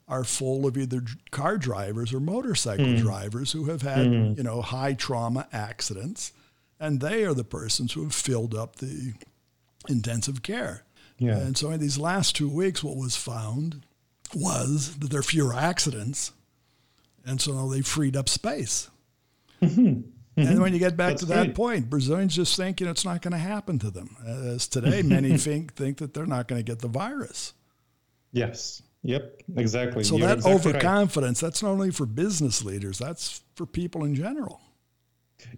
are 0.10 0.26
full 0.26 0.66
of 0.66 0.78
either 0.78 1.04
car 1.32 1.58
drivers 1.58 2.14
or 2.14 2.20
motorcycle 2.20 2.86
mm. 2.86 3.00
drivers 3.00 3.54
who 3.54 3.64
have 3.70 3.82
had, 3.82 4.08
mm. 4.08 4.36
you 4.36 4.44
know, 4.44 4.62
high 4.62 4.94
trauma 4.94 5.48
accidents, 5.54 6.34
and 6.82 7.00
they 7.00 7.24
are 7.24 7.34
the 7.34 7.46
persons 7.46 7.94
who 7.94 8.04
have 8.04 8.14
filled 8.14 8.54
up 8.54 8.76
the 8.76 9.14
intensive 9.88 10.44
care. 10.44 10.84
Yeah. 11.18 11.38
And 11.38 11.58
so 11.58 11.72
in 11.72 11.80
these 11.80 11.98
last 11.98 12.36
two 12.36 12.50
weeks, 12.50 12.84
what 12.84 12.98
was 12.98 13.16
found 13.16 13.84
was 14.36 14.96
that 14.98 15.10
there 15.10 15.20
are 15.20 15.24
fewer 15.24 15.54
accidents, 15.54 16.32
and 17.26 17.42
so 17.42 17.70
they 17.70 17.82
freed 17.82 18.16
up 18.16 18.30
space. 18.30 18.90
Mm-hmm. 19.62 20.12
And 20.38 20.62
when 20.62 20.72
you 20.72 20.80
get 20.80 20.96
back 20.96 21.14
That's 21.14 21.22
to 21.22 21.28
that 21.30 21.46
great. 21.46 21.56
point, 21.56 21.90
Brazilians 21.90 22.36
just 22.36 22.56
think 22.56 22.80
you 22.80 22.86
know, 22.86 22.92
it's 22.92 23.04
not 23.04 23.24
going 23.24 23.32
to 23.32 23.40
happen 23.40 23.80
to 23.80 23.90
them. 23.90 24.16
As 24.26 24.68
today, 24.68 25.02
many 25.02 25.36
think 25.38 25.74
think 25.74 25.98
that 25.98 26.14
they're 26.14 26.28
not 26.28 26.48
going 26.48 26.60
to 26.60 26.64
get 26.64 26.80
the 26.80 26.88
virus. 26.88 27.54
Yes. 28.32 28.84
Yep, 29.04 29.42
exactly. 29.56 30.04
So 30.04 30.18
You're 30.18 30.28
that 30.28 30.38
exactly 30.40 30.72
overconfidence, 30.72 31.42
right. 31.42 31.48
that's 31.48 31.64
not 31.64 31.70
only 31.70 31.92
for 31.92 32.06
business 32.06 32.64
leaders, 32.64 32.98
that's 32.98 33.42
for 33.56 33.66
people 33.66 34.04
in 34.04 34.16
general. 34.16 34.60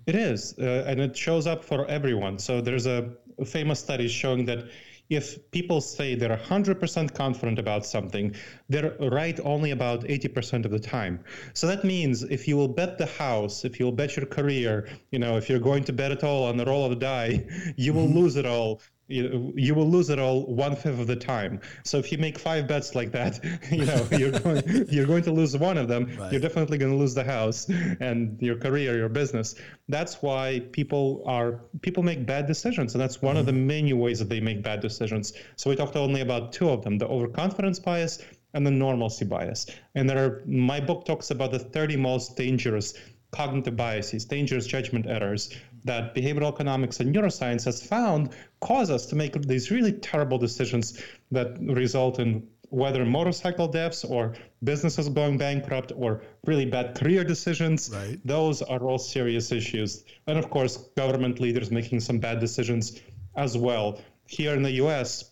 It 0.06 0.16
is, 0.16 0.56
uh, 0.60 0.84
and 0.86 1.00
it 1.00 1.16
shows 1.16 1.48
up 1.48 1.64
for 1.64 1.86
everyone. 1.88 2.38
So 2.38 2.62
there's 2.62 2.86
a 2.86 3.10
famous 3.46 3.80
study 3.80 4.08
showing 4.08 4.46
that 4.46 4.66
if 5.10 5.50
people 5.52 5.82
say 5.82 6.16
they're 6.16 6.38
100% 6.38 7.14
confident 7.16 7.58
about 7.58 7.86
something, 7.86 8.36
they're 8.70 8.96
right 9.00 9.40
only 9.44 9.72
about 9.72 10.04
80% 10.04 10.66
of 10.66 10.72
the 10.72 10.80
time. 10.80 11.20
So 11.54 11.66
that 11.68 11.84
means 11.84 12.24
if 12.24 12.48
you 12.48 12.56
will 12.56 12.68
bet 12.68 12.98
the 12.98 13.08
house, 13.08 13.66
if 13.66 13.80
you'll 13.80 13.92
bet 13.92 14.16
your 14.16 14.28
career, 14.28 14.88
you 15.12 15.20
know, 15.20 15.38
if 15.38 15.50
you're 15.50 15.60
going 15.60 15.84
to 15.86 15.94
bet 15.94 16.12
it 16.12 16.24
all 16.24 16.46
on 16.46 16.58
the 16.58 16.66
roll 16.66 16.84
of 16.84 16.92
the 16.92 16.96
die, 16.96 17.46
you 17.76 17.94
will 17.94 18.06
mm-hmm. 18.06 18.20
lose 18.20 18.36
it 18.36 18.46
all 18.46 18.82
you, 19.10 19.52
you 19.56 19.74
will 19.74 19.90
lose 19.90 20.10
it 20.10 20.20
all 20.20 20.46
one 20.46 20.76
fifth 20.76 21.00
of 21.00 21.08
the 21.08 21.16
time. 21.16 21.60
So 21.84 21.98
if 21.98 22.12
you 22.12 22.20
make 22.20 22.38
five 22.38 22.68
bets 22.68 22.94
like 22.94 23.12
that, 23.12 23.44
you 23.72 23.86
know 23.86 24.08
you're 24.12 24.32
going 24.40 24.86
you're 24.90 25.08
going 25.08 25.24
to 25.24 25.32
lose 25.32 25.58
one 25.58 25.78
of 25.78 25.88
them. 25.88 26.16
Right. 26.18 26.32
You're 26.32 26.42
definitely 26.42 26.78
going 26.78 26.92
to 26.92 26.98
lose 26.98 27.16
the 27.16 27.24
house 27.24 27.68
and 28.00 28.40
your 28.42 28.56
career, 28.56 28.96
your 28.96 29.10
business. 29.10 29.56
That's 29.88 30.22
why 30.22 30.62
people 30.72 31.24
are 31.26 31.60
people 31.82 32.04
make 32.04 32.26
bad 32.26 32.46
decisions, 32.46 32.94
and 32.94 33.02
that's 33.02 33.22
one 33.22 33.34
mm-hmm. 33.34 33.40
of 33.40 33.46
the 33.48 33.52
mm-hmm. 33.52 33.68
many 33.68 33.94
ways 33.94 34.20
that 34.20 34.30
they 34.30 34.40
make 34.40 34.62
bad 34.62 34.80
decisions. 34.80 35.34
So 35.56 35.70
we 35.70 35.76
talked 35.76 35.96
only 35.96 36.22
about 36.22 36.54
two 36.54 36.70
of 36.70 36.84
them: 36.84 37.00
the 37.00 37.08
overconfidence 37.08 37.80
bias 37.80 38.20
and 38.54 38.66
the 38.66 38.72
normalcy 38.72 39.26
bias. 39.26 39.68
And 39.96 40.10
there 40.10 40.24
are 40.24 40.44
my 40.46 40.80
book 40.80 41.06
talks 41.06 41.32
about 41.32 41.52
the 41.52 41.60
30 41.60 41.98
most 41.98 42.36
dangerous 42.36 42.94
cognitive 43.32 43.76
biases, 43.76 44.26
dangerous 44.26 44.66
judgment 44.66 45.06
errors 45.08 45.54
that 45.86 46.16
behavioral 46.16 46.52
economics 46.54 47.00
and 47.00 47.16
neuroscience 47.16 47.66
has 47.66 47.82
found 47.86 48.30
cause 48.60 48.90
us 48.90 49.06
to 49.08 49.16
make 49.16 49.42
these 49.44 49.72
really 49.72 49.94
terrible 49.94 50.38
decisions 50.38 51.02
that 51.32 51.58
result 51.60 52.20
in 52.20 52.48
whether 52.70 53.04
motorcycle 53.04 53.68
deaths 53.68 54.04
or 54.04 54.36
businesses 54.64 55.10
going 55.10 55.38
bankrupt 55.38 55.92
or 55.96 56.22
really 56.46 56.66
bad 56.66 56.96
career 56.96 57.24
decisions. 57.24 57.90
Right. 57.92 58.20
Those 58.24 58.62
are 58.62 58.80
all 58.80 59.00
serious 59.00 59.52
issues. 59.52 60.04
And 60.28 60.38
of 60.38 60.50
course, 60.50 60.78
government 60.96 61.40
leaders 61.40 61.72
making 61.72 62.02
some 62.02 62.20
bad 62.20 62.40
decisions 62.40 63.00
as 63.36 63.58
well. 63.58 64.00
Here 64.28 64.54
in 64.54 64.62
the 64.62 64.74
US, 64.84 65.32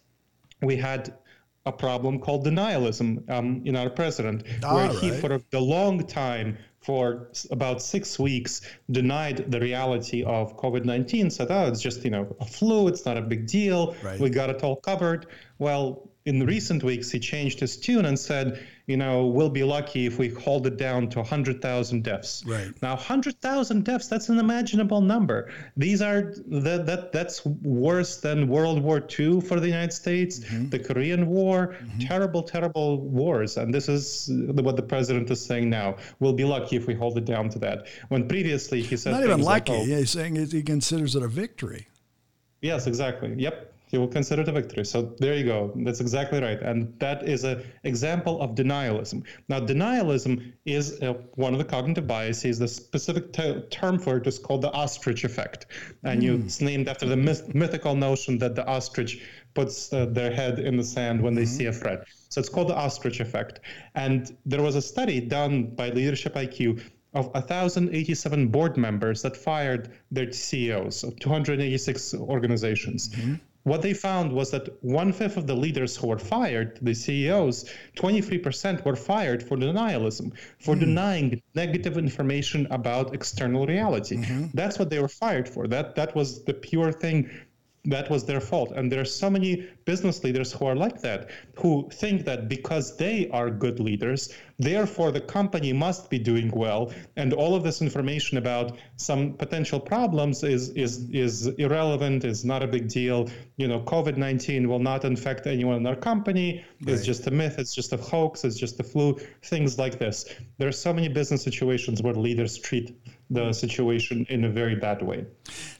we 0.61 0.75
had 0.75 1.13
a 1.65 1.71
problem 1.71 2.19
called 2.19 2.45
denialism 2.45 3.29
um, 3.29 3.61
in 3.65 3.75
our 3.75 3.89
president, 3.89 4.43
ah, 4.63 4.73
where 4.73 4.87
right. 4.87 4.97
he, 4.97 5.11
for 5.11 5.39
a 5.53 5.59
long 5.59 6.07
time, 6.07 6.57
for 6.87 7.27
about 7.51 7.81
six 7.81 8.17
weeks 8.17 8.61
denied 8.89 9.51
the 9.51 9.59
reality 9.59 10.23
of 10.23 10.55
COVID-19, 10.55 11.29
said, 11.29 11.49
"Oh, 11.51 11.67
it's 11.67 11.81
just 11.81 12.05
you 12.05 12.11
know 12.15 12.23
a 12.39 12.45
flu. 12.45 12.87
It's 12.87 13.03
not 13.05 13.17
a 13.17 13.25
big 13.33 13.45
deal. 13.45 13.93
Right. 14.01 14.17
We 14.21 14.29
got 14.29 14.49
it 14.49 14.63
all 14.63 14.77
covered." 14.77 15.25
Well, 15.59 16.09
in 16.27 16.45
recent 16.45 16.83
weeks, 16.83 17.09
he 17.09 17.19
changed 17.19 17.61
his 17.61 17.77
tune 17.77 18.03
and 18.03 18.19
said, 18.19 18.61
you 18.85 18.97
know, 18.97 19.25
we'll 19.25 19.49
be 19.49 19.63
lucky 19.63 20.05
if 20.05 20.19
we 20.19 20.27
hold 20.27 20.67
it 20.67 20.75
down 20.75 21.07
to 21.11 21.19
100,000 21.19 22.03
deaths. 22.03 22.43
Right. 22.45 22.69
Now, 22.81 22.95
100,000 22.95 23.85
deaths, 23.85 24.09
that's 24.09 24.27
an 24.27 24.37
imaginable 24.37 24.99
number. 24.99 25.49
These 25.77 26.01
are, 26.01 26.33
that, 26.47 26.85
that 26.85 27.13
that's 27.13 27.45
worse 27.45 28.17
than 28.17 28.49
World 28.49 28.83
War 28.83 29.01
II 29.17 29.39
for 29.39 29.61
the 29.61 29.67
United 29.67 29.93
States, 29.93 30.39
mm-hmm. 30.39 30.67
the 30.67 30.79
Korean 30.79 31.27
War, 31.27 31.77
mm-hmm. 31.79 31.99
terrible, 31.99 32.43
terrible 32.43 32.99
wars. 32.99 33.55
And 33.55 33.73
this 33.73 33.87
is 33.87 34.29
what 34.29 34.75
the 34.75 34.83
president 34.83 35.31
is 35.31 35.43
saying 35.43 35.69
now. 35.69 35.95
We'll 36.19 36.33
be 36.33 36.43
lucky 36.43 36.75
if 36.75 36.87
we 36.87 36.93
hold 36.93 37.17
it 37.17 37.23
down 37.23 37.47
to 37.51 37.59
that. 37.59 37.87
When 38.09 38.27
previously 38.27 38.81
he 38.81 38.97
said. 38.97 39.11
Not 39.11 39.23
even 39.23 39.41
lucky. 39.41 39.71
Like, 39.71 39.81
oh, 39.81 39.85
he's 39.85 40.11
saying 40.11 40.35
he 40.35 40.61
considers 40.61 41.15
it 41.15 41.23
a 41.23 41.29
victory. 41.29 41.87
Yes, 42.61 42.85
exactly. 42.85 43.33
Yep 43.37 43.75
he 43.87 43.97
will 43.97 44.07
consider 44.07 44.41
it 44.41 44.49
a 44.49 44.51
victory. 44.51 44.85
So 44.85 45.15
there 45.17 45.35
you 45.35 45.45
go. 45.45 45.71
That's 45.75 46.01
exactly 46.01 46.41
right. 46.41 46.61
And 46.61 46.93
that 46.99 47.27
is 47.27 47.45
an 47.45 47.63
example 47.85 48.41
of 48.41 48.53
denialism. 48.53 49.23
Now, 49.47 49.61
denialism 49.61 50.53
is 50.65 51.01
uh, 51.01 51.13
one 51.35 51.53
of 51.53 51.59
the 51.59 51.65
cognitive 51.65 52.05
biases. 52.05 52.59
The 52.59 52.67
specific 52.67 53.31
t- 53.31 53.61
term 53.71 53.97
for 53.97 54.17
it 54.17 54.27
is 54.27 54.39
called 54.39 54.61
the 54.61 54.71
ostrich 54.71 55.23
effect. 55.23 55.67
And 56.03 56.21
mm. 56.21 56.23
you, 56.25 56.35
it's 56.45 56.59
named 56.59 56.89
after 56.89 57.05
the 57.05 57.15
myth- 57.15 57.55
mythical 57.55 57.95
notion 57.95 58.37
that 58.39 58.55
the 58.55 58.65
ostrich 58.67 59.23
puts 59.53 59.91
uh, 59.93 60.05
their 60.07 60.31
head 60.31 60.59
in 60.59 60.75
the 60.75 60.83
sand 60.83 61.21
when 61.21 61.33
they 61.33 61.43
mm-hmm. 61.43 61.57
see 61.57 61.65
a 61.67 61.73
threat. 61.73 62.03
So 62.27 62.39
it's 62.39 62.49
called 62.49 62.67
the 62.67 62.75
ostrich 62.75 63.21
effect. 63.21 63.61
And 63.95 64.35
there 64.45 64.61
was 64.61 64.75
a 64.75 64.81
study 64.81 65.21
done 65.21 65.67
by 65.75 65.89
Leadership 65.91 66.35
IQ 66.35 66.81
of 67.13 67.27
1,087 67.33 68.49
board 68.49 68.75
members 68.75 69.21
that 69.21 69.37
fired 69.37 69.93
their 70.11 70.31
CEOs 70.31 71.05
of 71.05 71.17
286 71.19 72.13
organizations. 72.15 73.09
Mm-hmm 73.09 73.35
what 73.67 73.81
they 73.81 73.93
found 73.93 74.31
was 74.31 74.49
that 74.51 74.65
one 74.81 75.11
fifth 75.11 75.37
of 75.37 75.45
the 75.45 75.55
leaders 75.55 75.97
who 75.97 76.07
were 76.07 76.17
fired, 76.17 76.79
the 76.81 76.93
CEOs, 76.93 77.69
23% 77.97 78.85
were 78.85 78.95
fired 78.95 79.43
for 79.43 79.57
denialism, 79.57 80.31
for 80.59 80.73
mm. 80.73 80.79
denying 80.79 81.41
negative 81.53 81.97
information 81.97 82.65
about 82.71 83.13
external 83.13 83.65
reality. 83.67 84.17
Mm-hmm. 84.17 84.45
That's 84.53 84.79
what 84.79 84.89
they 84.89 84.99
were 84.99 85.15
fired 85.23 85.49
for. 85.49 85.67
That 85.67 85.95
that 85.95 86.15
was 86.15 86.43
the 86.45 86.53
pure 86.53 86.91
thing 86.91 87.29
that 87.85 88.09
was 88.09 88.25
their 88.25 88.39
fault. 88.39 88.71
And 88.71 88.91
there 88.91 89.01
are 89.01 89.11
so 89.23 89.29
many 89.29 89.67
business 89.87 90.23
leaders 90.23 90.51
who 90.51 90.65
are 90.65 90.75
like 90.75 91.01
that, 91.01 91.29
who 91.55 91.89
think 91.91 92.25
that 92.25 92.49
because 92.49 92.95
they 92.97 93.29
are 93.29 93.49
good 93.49 93.79
leaders, 93.79 94.21
therefore 94.59 95.11
the 95.11 95.21
company 95.37 95.71
must 95.71 96.09
be 96.09 96.19
doing 96.19 96.51
well. 96.51 96.91
And 97.15 97.33
all 97.33 97.55
of 97.55 97.63
this 97.63 97.81
information 97.81 98.37
about 98.37 98.77
some 98.97 99.21
potential 99.43 99.79
problems 99.79 100.43
is 100.43 100.63
is 100.85 100.93
is 101.25 101.47
irrelevant, 101.65 102.25
is 102.33 102.43
not 102.53 102.61
a 102.67 102.69
big 102.75 102.85
deal. 102.99 103.19
You 103.55 103.67
know, 103.69 103.79
COVID-19 103.93 104.67
will 104.67 104.83
not 104.91 105.01
infect 105.05 105.47
anyone 105.47 105.77
in 105.81 105.85
our 105.91 106.01
company. 106.11 106.47
Right. 106.57 106.93
It's 106.93 107.05
just 107.11 107.25
a 107.31 107.31
myth, 107.31 107.55
it's 107.57 107.73
just 107.73 107.93
a 107.93 107.97
hoax, 108.11 108.43
it's 108.43 108.59
just 108.65 108.79
a 108.83 108.83
flu, 108.83 109.17
things 109.53 109.79
like 109.83 109.95
this. 110.03 110.15
There 110.57 110.67
are 110.67 110.79
so 110.87 110.91
many 110.93 111.09
business 111.19 111.41
situations 111.49 112.03
where 112.03 112.13
leaders 112.13 112.57
treat 112.57 112.87
the 113.29 113.51
situation 113.51 114.25
in 114.29 114.45
a 114.45 114.49
very 114.49 114.75
bad 114.75 115.01
way. 115.01 115.25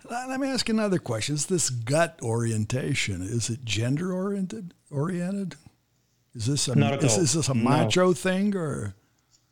Let 0.09 0.39
me 0.39 0.47
ask 0.49 0.67
another 0.69 0.99
question. 0.99 1.35
Is 1.35 1.45
this 1.45 1.69
gut 1.69 2.19
orientation, 2.21 3.21
is 3.21 3.49
it 3.49 3.63
gender 3.63 3.96
oriented 4.01 4.73
oriented? 4.91 5.55
Is 6.33 6.45
this 6.45 6.67
a, 6.67 6.73
is, 7.03 7.17
is 7.17 7.33
this 7.33 7.49
a 7.49 7.53
macho 7.53 8.07
no. 8.07 8.13
thing 8.13 8.55
or? 8.55 8.95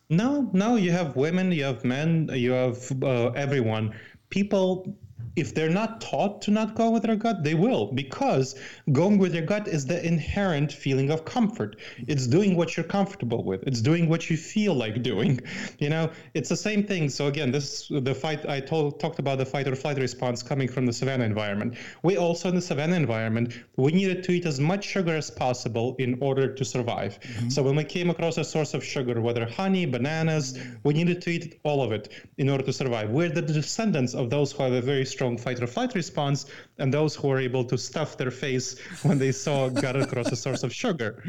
No, 0.09 0.49
no, 0.53 0.75
you 0.75 0.91
have 0.91 1.15
women, 1.15 1.51
you 1.51 1.63
have 1.63 1.83
men, 1.83 2.29
you 2.31 2.51
have 2.51 2.91
uh, 3.03 3.29
everyone. 3.29 3.95
People 4.29 4.95
if 5.35 5.53
they're 5.53 5.69
not 5.69 6.01
taught 6.01 6.41
to 6.43 6.51
not 6.51 6.75
go 6.75 6.89
with 6.91 7.03
their 7.03 7.15
gut, 7.15 7.43
they 7.43 7.53
will, 7.53 7.91
because 7.91 8.55
going 8.91 9.17
with 9.17 9.33
your 9.33 9.45
gut 9.45 9.67
is 9.67 9.85
the 9.85 10.05
inherent 10.05 10.71
feeling 10.71 11.11
of 11.11 11.25
comfort. 11.25 11.77
It's 12.07 12.27
doing 12.27 12.55
what 12.55 12.77
you're 12.77 12.85
comfortable 12.85 13.43
with. 13.43 13.63
It's 13.63 13.81
doing 13.81 14.07
what 14.07 14.29
you 14.29 14.37
feel 14.37 14.73
like 14.73 15.01
doing. 15.01 15.41
You 15.77 15.89
know, 15.89 16.09
it's 16.33 16.49
the 16.49 16.55
same 16.55 16.83
thing. 16.83 17.09
So 17.09 17.27
again, 17.27 17.51
this 17.51 17.87
the 17.89 18.15
fight 18.15 18.47
I 18.47 18.59
told, 18.59 18.99
talked 18.99 19.19
about 19.19 19.39
the 19.39 19.45
fight 19.45 19.67
or 19.67 19.75
flight 19.75 19.97
response 19.97 20.41
coming 20.41 20.67
from 20.67 20.85
the 20.85 20.93
savanna 20.93 21.25
environment. 21.25 21.75
We 22.01 22.17
also 22.17 22.49
in 22.49 22.55
the 22.55 22.61
savanna 22.61 22.95
environment, 22.95 23.53
we 23.75 23.91
needed 23.91 24.23
to 24.23 24.31
eat 24.31 24.45
as 24.45 24.59
much 24.59 24.85
sugar 24.85 25.15
as 25.15 25.29
possible 25.29 25.95
in 25.99 26.17
order 26.21 26.53
to 26.53 26.63
survive. 26.65 27.19
Mm-hmm. 27.19 27.49
So 27.49 27.61
when 27.63 27.75
we 27.75 27.83
came 27.83 28.09
across 28.09 28.37
a 28.37 28.43
source 28.43 28.73
of 28.73 28.83
sugar, 28.83 29.19
whether 29.21 29.45
honey, 29.45 29.85
bananas, 29.85 30.57
we 30.83 30.93
needed 30.93 31.21
to 31.23 31.29
eat 31.31 31.59
all 31.63 31.83
of 31.83 31.91
it 31.91 32.09
in 32.37 32.47
order 32.49 32.63
to 32.63 32.73
survive. 32.73 33.09
We're 33.09 33.29
the 33.29 33.41
descendants 33.41 34.13
of 34.13 34.29
those 34.29 34.51
who 34.51 34.63
have 34.63 34.73
a 34.73 34.81
very 34.81 35.05
strong 35.05 35.24
strong 35.25 35.37
fight 35.37 35.61
or 35.61 35.67
flight 35.67 35.95
response, 35.95 36.45
and 36.77 36.93
those 36.93 37.15
who 37.15 37.27
were 37.27 37.39
able 37.39 37.63
to 37.63 37.77
stuff 37.77 38.15
their 38.17 38.31
face 38.31 38.79
when 39.03 39.17
they 39.17 39.31
saw 39.31 39.69
got 39.85 39.95
across 39.95 40.31
a 40.31 40.35
source 40.35 40.63
of 40.63 40.71
sugar. 40.71 41.23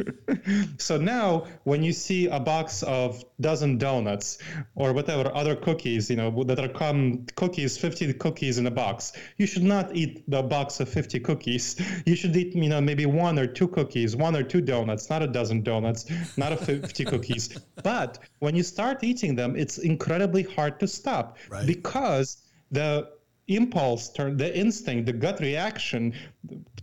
so 0.79 0.99
now, 0.99 1.47
when 1.65 1.83
you 1.83 1.93
see 1.93 2.27
a 2.27 2.39
box 2.39 2.83
of 2.83 3.25
dozen 3.41 3.79
donuts 3.79 4.39
or 4.75 4.93
whatever 4.93 5.35
other 5.35 5.57
cookies, 5.57 6.11
you 6.11 6.17
know, 6.17 6.45
that 6.45 6.59
are 6.59 6.69
come 6.69 7.25
cookies, 7.37 7.79
50 7.79 8.13
cookies 8.15 8.59
in 8.59 8.67
a 8.67 8.71
box, 8.71 9.13
you 9.39 9.47
should 9.47 9.65
not 9.65 9.97
eat 9.97 10.29
the 10.31 10.43
box 10.43 10.81
of 10.81 10.89
50 10.89 11.21
cookies. 11.21 11.81
You 12.05 12.17
should 12.17 12.37
eat, 12.37 12.55
you 12.55 12.69
know, 12.69 12.81
maybe 12.83 13.07
one 13.07 13.39
or 13.39 13.47
two 13.47 13.69
cookies, 13.69 14.15
one 14.15 14.37
or 14.37 14.43
two 14.43 14.61
donuts, 14.61 15.09
not 15.09 15.23
a 15.23 15.27
dozen 15.27 15.63
donuts, 15.63 16.05
not 16.37 16.53
a 16.53 16.57
50 16.57 17.05
cookies. 17.13 17.59
But 17.83 18.19
when 18.41 18.55
you 18.55 18.63
start 18.63 19.03
eating 19.03 19.37
them, 19.37 19.57
it's 19.57 19.79
incredibly 19.79 20.43
hard 20.43 20.81
to 20.81 20.87
stop 20.87 21.39
right. 21.49 21.67
because 21.67 22.43
the 22.71 23.16
impulse 23.49 24.09
turn 24.11 24.37
the 24.37 24.57
instinct 24.57 25.07
the 25.07 25.13
gut 25.13 25.39
reaction 25.41 26.13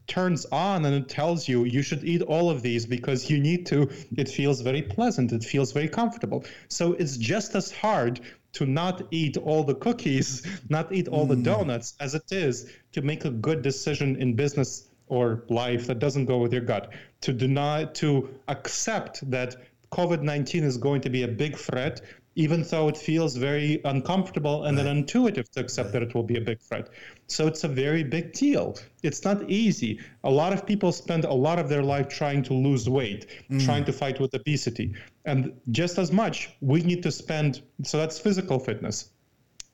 turns 0.08 0.46
on 0.46 0.86
and 0.86 0.96
it 0.96 1.10
tells 1.10 1.48
you 1.48 1.64
you 1.66 1.82
should 1.82 2.04
eat 2.04 2.22
all 2.22 2.50
of 2.50 2.62
these 2.62 2.86
because 2.86 3.30
you 3.30 3.40
need 3.40 3.66
to 3.66 3.90
it 4.18 4.30
feels 4.30 4.62
very 4.62 4.82
pleasant 4.82 5.32
it 5.32 5.44
feels 5.44 5.72
very 5.72 5.88
comfortable 5.88 6.44
so 6.68 6.94
it's 6.94 7.18
just 7.18 7.56
as 7.56 7.72
hard 7.72 8.20
to 8.54 8.66
not 8.66 9.02
eat 9.12 9.36
all 9.38 9.64
the 9.64 9.76
cookies 9.76 10.46
not 10.70 10.92
eat 10.92 11.08
all 11.08 11.26
mm. 11.26 11.30
the 11.30 11.36
donuts 11.36 11.96
as 12.00 12.16
it 12.16 12.32
is 12.32 12.72
to 12.92 13.02
make 13.02 13.26
a 13.26 13.30
good 13.30 13.62
decision 13.62 14.16
in 14.18 14.34
business 14.34 14.90
or 15.08 15.44
life 15.50 15.88
that 15.88 16.00
doesn't 16.00 16.26
go 16.26 16.38
with 16.38 16.54
your 16.54 16.62
gut 16.62 16.92
to 17.22 17.34
deny 17.34 17.84
to 17.86 18.30
accept 18.48 19.30
that 19.30 19.56
covid-19 19.92 20.64
is 20.64 20.78
going 20.78 21.02
to 21.02 21.10
be 21.10 21.24
a 21.24 21.28
big 21.28 21.58
threat 21.58 22.02
even 22.36 22.64
though 22.64 22.88
it 22.88 22.98
feels 22.98 23.36
very 23.36 23.82
uncomfortable 23.86 24.66
and 24.66 24.78
right. 24.78 24.84
then 24.84 24.98
intuitive 24.98 25.50
to 25.52 25.60
accept 25.60 25.88
right. 25.88 25.94
that 25.94 26.04
it 26.04 26.16
will 26.16 26.24
be 26.24 26.38
a 26.38 26.42
big 26.42 26.60
threat. 26.60 26.90
So 27.28 27.48
it's 27.48 27.64
a 27.64 27.68
very 27.68 28.04
big 28.04 28.34
deal. 28.34 28.78
It's 29.04 29.24
not 29.24 29.50
easy. 29.50 30.00
A 30.24 30.30
lot 30.30 30.54
of 30.54 30.66
people 30.66 30.92
spend 30.92 31.26
a 31.26 31.34
lot 31.34 31.60
of 31.60 31.70
their 31.70 31.84
life 31.84 32.08
trying 32.10 32.44
to 32.44 32.54
lose 32.54 32.90
weight, 32.90 33.28
mm. 33.50 33.64
trying 33.64 33.86
to 33.86 33.94
fight 33.94 34.20
with 34.20 34.34
obesity. 34.34 34.94
And 35.26 35.54
just 35.72 35.98
as 35.98 36.12
much, 36.12 36.50
we 36.62 36.82
need 36.82 37.04
to 37.04 37.12
spend, 37.12 37.62
so 37.84 37.98
that's 37.98 38.20
physical 38.20 38.60
fitness 38.60 39.13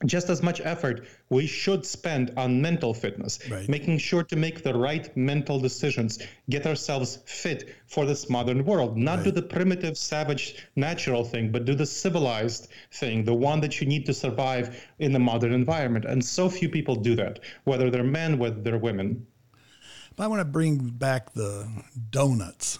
just 0.06 0.30
as 0.30 0.42
much 0.42 0.62
effort 0.62 1.06
we 1.30 1.46
should 1.46 1.86
spend 1.86 2.32
on 2.38 2.62
mental 2.62 2.94
fitness, 2.94 3.40
right. 3.50 3.68
making 3.68 3.98
sure 3.98 4.24
to 4.24 4.36
make 4.36 4.64
the 4.64 4.74
right 4.74 5.16
mental 5.18 5.60
decisions, 5.60 6.20
get 6.50 6.66
ourselves 6.66 7.20
fit 7.26 7.76
for 7.88 8.06
this 8.06 8.30
modern 8.30 8.64
world, 8.64 8.98
not 8.98 9.18
right. 9.18 9.26
do 9.26 9.32
the 9.32 9.42
primitive, 9.42 9.98
savage, 9.98 10.66
natural 10.76 11.24
thing, 11.24 11.52
but 11.52 11.66
do 11.66 11.76
the 11.76 11.86
civilized 11.86 12.70
thing, 12.92 13.26
the 13.26 13.34
one 13.34 13.60
that 13.60 13.82
you 13.82 13.88
need 13.88 14.06
to 14.06 14.14
survive 14.14 14.88
in 15.00 15.12
the 15.12 15.20
modern 15.20 15.52
environment. 15.52 16.06
And 16.06 16.24
so 16.24 16.50
few 16.50 16.70
people 16.70 16.96
do 16.96 17.16
that, 17.16 17.40
whether 17.66 17.90
they're 17.90 18.04
men, 18.04 18.38
whether 18.38 18.62
they're 18.62 18.78
women. 18.78 19.28
But 20.16 20.24
I 20.24 20.28
want 20.28 20.40
to 20.40 20.46
bring 20.46 20.78
back 20.78 21.34
the 21.34 21.68
donuts 22.10 22.80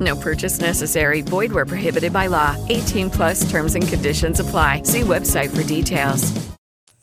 No 0.00 0.16
purchase 0.16 0.60
necessary. 0.60 1.22
Void 1.22 1.52
where 1.52 1.64
prohibited 1.64 2.12
by 2.12 2.26
law. 2.26 2.56
18 2.68 3.10
plus 3.10 3.48
terms 3.50 3.74
and 3.74 3.86
conditions 3.86 4.40
apply. 4.40 4.82
See 4.82 5.02
website 5.02 5.54
for 5.56 5.62
details. 5.62 6.32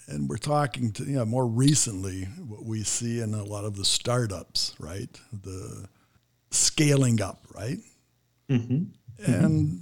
And 0.07 0.29
we're 0.29 0.37
talking 0.37 0.91
to, 0.93 1.03
you 1.03 1.15
know, 1.15 1.25
more 1.25 1.47
recently, 1.47 2.23
what 2.23 2.65
we 2.65 2.83
see 2.83 3.21
in 3.21 3.33
a 3.33 3.43
lot 3.43 3.65
of 3.65 3.77
the 3.77 3.85
startups, 3.85 4.75
right? 4.79 5.09
The 5.31 5.87
scaling 6.51 7.21
up, 7.21 7.47
right? 7.55 7.79
Mm-hmm. 8.49 8.83
And 9.25 9.69
mm-hmm. 9.69 9.75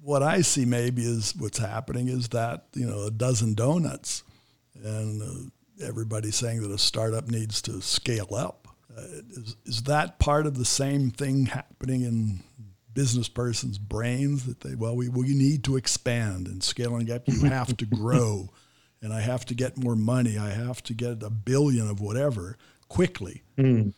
what 0.00 0.22
I 0.22 0.40
see 0.40 0.64
maybe 0.64 1.02
is 1.02 1.34
what's 1.36 1.58
happening 1.58 2.08
is 2.08 2.28
that, 2.28 2.66
you 2.74 2.86
know, 2.86 3.02
a 3.02 3.10
dozen 3.10 3.54
donuts 3.54 4.22
and 4.82 5.22
uh, 5.22 5.86
everybody's 5.86 6.36
saying 6.36 6.62
that 6.62 6.70
a 6.70 6.78
startup 6.78 7.28
needs 7.28 7.60
to 7.62 7.80
scale 7.80 8.34
up. 8.34 8.68
Uh, 8.96 9.02
is, 9.30 9.56
is 9.64 9.82
that 9.84 10.18
part 10.18 10.46
of 10.46 10.56
the 10.56 10.64
same 10.64 11.10
thing 11.10 11.46
happening 11.46 12.02
in 12.02 12.42
business 12.94 13.28
person's 13.28 13.78
brains 13.78 14.46
that 14.46 14.60
they 14.60 14.74
well 14.74 14.96
we 14.96 15.08
we 15.08 15.34
need 15.34 15.64
to 15.64 15.76
expand 15.76 16.46
and 16.46 16.62
scaling 16.62 17.10
up 17.10 17.22
you 17.26 17.40
have 17.44 17.76
to 17.76 17.86
grow 17.86 18.48
and 19.02 19.12
I 19.12 19.20
have 19.20 19.44
to 19.46 19.54
get 19.54 19.76
more 19.76 19.96
money 19.96 20.38
I 20.38 20.50
have 20.50 20.82
to 20.84 20.94
get 20.94 21.22
a 21.22 21.30
billion 21.30 21.90
of 21.90 22.00
whatever 22.00 22.56
quickly 22.88 23.42
mm. 23.58 23.92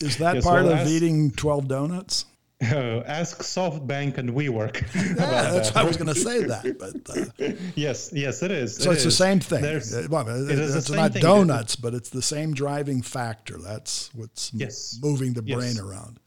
is 0.00 0.18
that 0.18 0.36
yes, 0.36 0.44
part 0.44 0.64
well, 0.64 0.80
of 0.80 0.88
eating 0.88 1.30
12 1.30 1.68
donuts 1.68 2.26
uh, 2.62 3.02
ask 3.06 3.38
SoftBank 3.38 4.18
and 4.18 4.30
WeWork. 4.30 4.82
yeah, 4.94 5.50
that's 5.50 5.70
that. 5.70 5.78
I 5.78 5.84
was 5.84 5.96
going 5.96 6.12
to 6.12 6.14
say 6.14 6.44
that. 6.44 6.78
But 6.78 7.16
uh, 7.16 7.52
yes, 7.74 8.10
yes, 8.12 8.42
it 8.42 8.50
is. 8.50 8.76
So 8.76 8.90
it 8.90 8.94
it's 8.94 9.04
is. 9.04 9.04
the 9.04 9.24
same 9.24 9.40
thing. 9.40 9.64
Uh, 9.64 10.08
well, 10.10 10.28
it 10.28 10.58
is 10.58 10.76
it's 10.76 10.90
not 10.90 11.14
donuts, 11.14 11.76
but 11.76 11.94
it's 11.94 12.10
the 12.10 12.22
same 12.22 12.52
driving 12.52 13.00
factor. 13.00 13.56
That's 13.56 14.10
what's 14.14 14.52
yes. 14.52 14.98
moving 15.02 15.32
the 15.32 15.42
brain 15.42 15.78
around. 15.78 16.20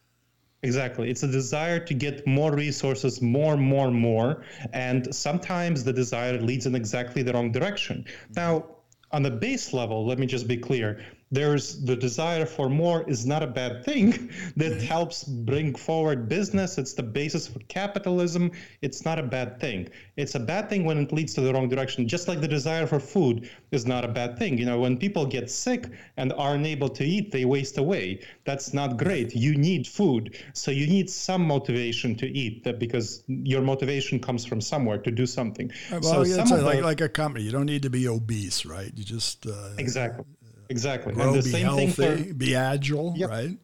Exactly. 0.64 1.10
It's 1.10 1.24
a 1.24 1.28
desire 1.28 1.80
to 1.80 1.94
get 1.94 2.26
more 2.26 2.54
resources, 2.54 3.22
more, 3.22 3.58
more, 3.58 3.92
more. 3.92 4.44
And 4.72 5.14
sometimes 5.14 5.84
the 5.84 5.92
desire 5.92 6.40
leads 6.40 6.66
in 6.66 6.74
exactly 6.74 7.22
the 7.22 7.34
wrong 7.34 7.52
direction. 7.52 8.06
Now, 8.36 8.66
on 9.12 9.24
the 9.24 9.32
base 9.32 9.74
level, 9.74 10.06
let 10.06 10.18
me 10.18 10.26
just 10.26 10.48
be 10.48 10.58
clear 10.58 11.06
there's 11.34 11.84
the 11.84 11.96
desire 11.96 12.46
for 12.46 12.70
more 12.70 13.04
is 13.10 13.26
not 13.26 13.42
a 13.42 13.48
bad 13.48 13.84
thing. 13.84 14.30
That 14.56 14.82
helps 14.82 15.24
bring 15.24 15.74
forward 15.74 16.30
business. 16.30 16.78
It's 16.78 16.94
the 16.94 17.04
basis 17.04 17.48
for 17.48 17.60
capitalism. 17.80 18.52
It's 18.82 19.04
not 19.04 19.18
a 19.18 19.24
bad 19.24 19.60
thing. 19.60 19.90
It's 20.16 20.36
a 20.36 20.40
bad 20.40 20.70
thing 20.70 20.86
when 20.86 20.98
it 21.00 21.12
leads 21.12 21.34
to 21.36 21.42
the 21.42 21.52
wrong 21.54 21.70
direction. 21.70 22.08
Just 22.08 22.28
like 22.28 22.40
the 22.40 22.48
desire 22.48 22.86
for 22.86 23.00
food 23.00 23.50
is 23.72 23.88
not 23.88 24.06
a 24.06 24.08
bad 24.08 24.38
thing. 24.38 24.58
You 24.58 24.66
know 24.66 24.80
when 24.80 24.96
people 24.98 25.26
get 25.26 25.50
sick 25.50 25.88
and 26.18 26.32
are 26.34 26.54
unable 26.54 26.90
to 26.90 27.04
eat 27.04 27.32
they 27.32 27.46
waste 27.46 27.78
away. 27.78 28.22
That's 28.46 28.74
not 28.74 28.98
great. 28.98 29.34
You 29.34 29.56
need 29.56 29.88
food. 29.88 30.38
So 30.54 30.70
you 30.70 30.86
need 30.86 31.10
some 31.10 31.44
motivation 31.48 32.16
to 32.18 32.28
eat 32.28 32.64
that 32.66 32.78
because 32.80 33.24
your 33.28 33.62
motivation 33.62 34.20
comes 34.20 34.46
from 34.46 34.62
somewhere 34.62 35.00
to 35.00 35.12
do 35.12 35.26
something. 35.26 35.72
Well 35.92 36.04
so 36.04 36.24
yeah, 36.24 36.44
a, 36.44 36.62
like, 36.62 36.78
the, 36.78 36.84
like 36.84 37.02
a 37.02 37.10
company. 37.10 37.44
You 37.44 37.52
don't 37.52 37.66
need 37.66 37.82
to 37.84 37.90
be 37.90 38.08
obese 38.08 38.66
right? 38.66 38.92
You 38.96 39.04
just 39.04 39.48
uh, 39.48 39.74
exactly 39.78 40.26
exactly 40.70 41.14
grow, 41.14 41.28
and 41.28 41.36
the 41.36 41.44
be 41.44 41.50
same 41.52 41.66
healthy, 41.66 41.88
thing 41.88 42.26
for, 42.28 42.34
be 42.34 42.56
agile, 42.56 43.14
Yep. 43.18 43.30
right? 43.30 43.58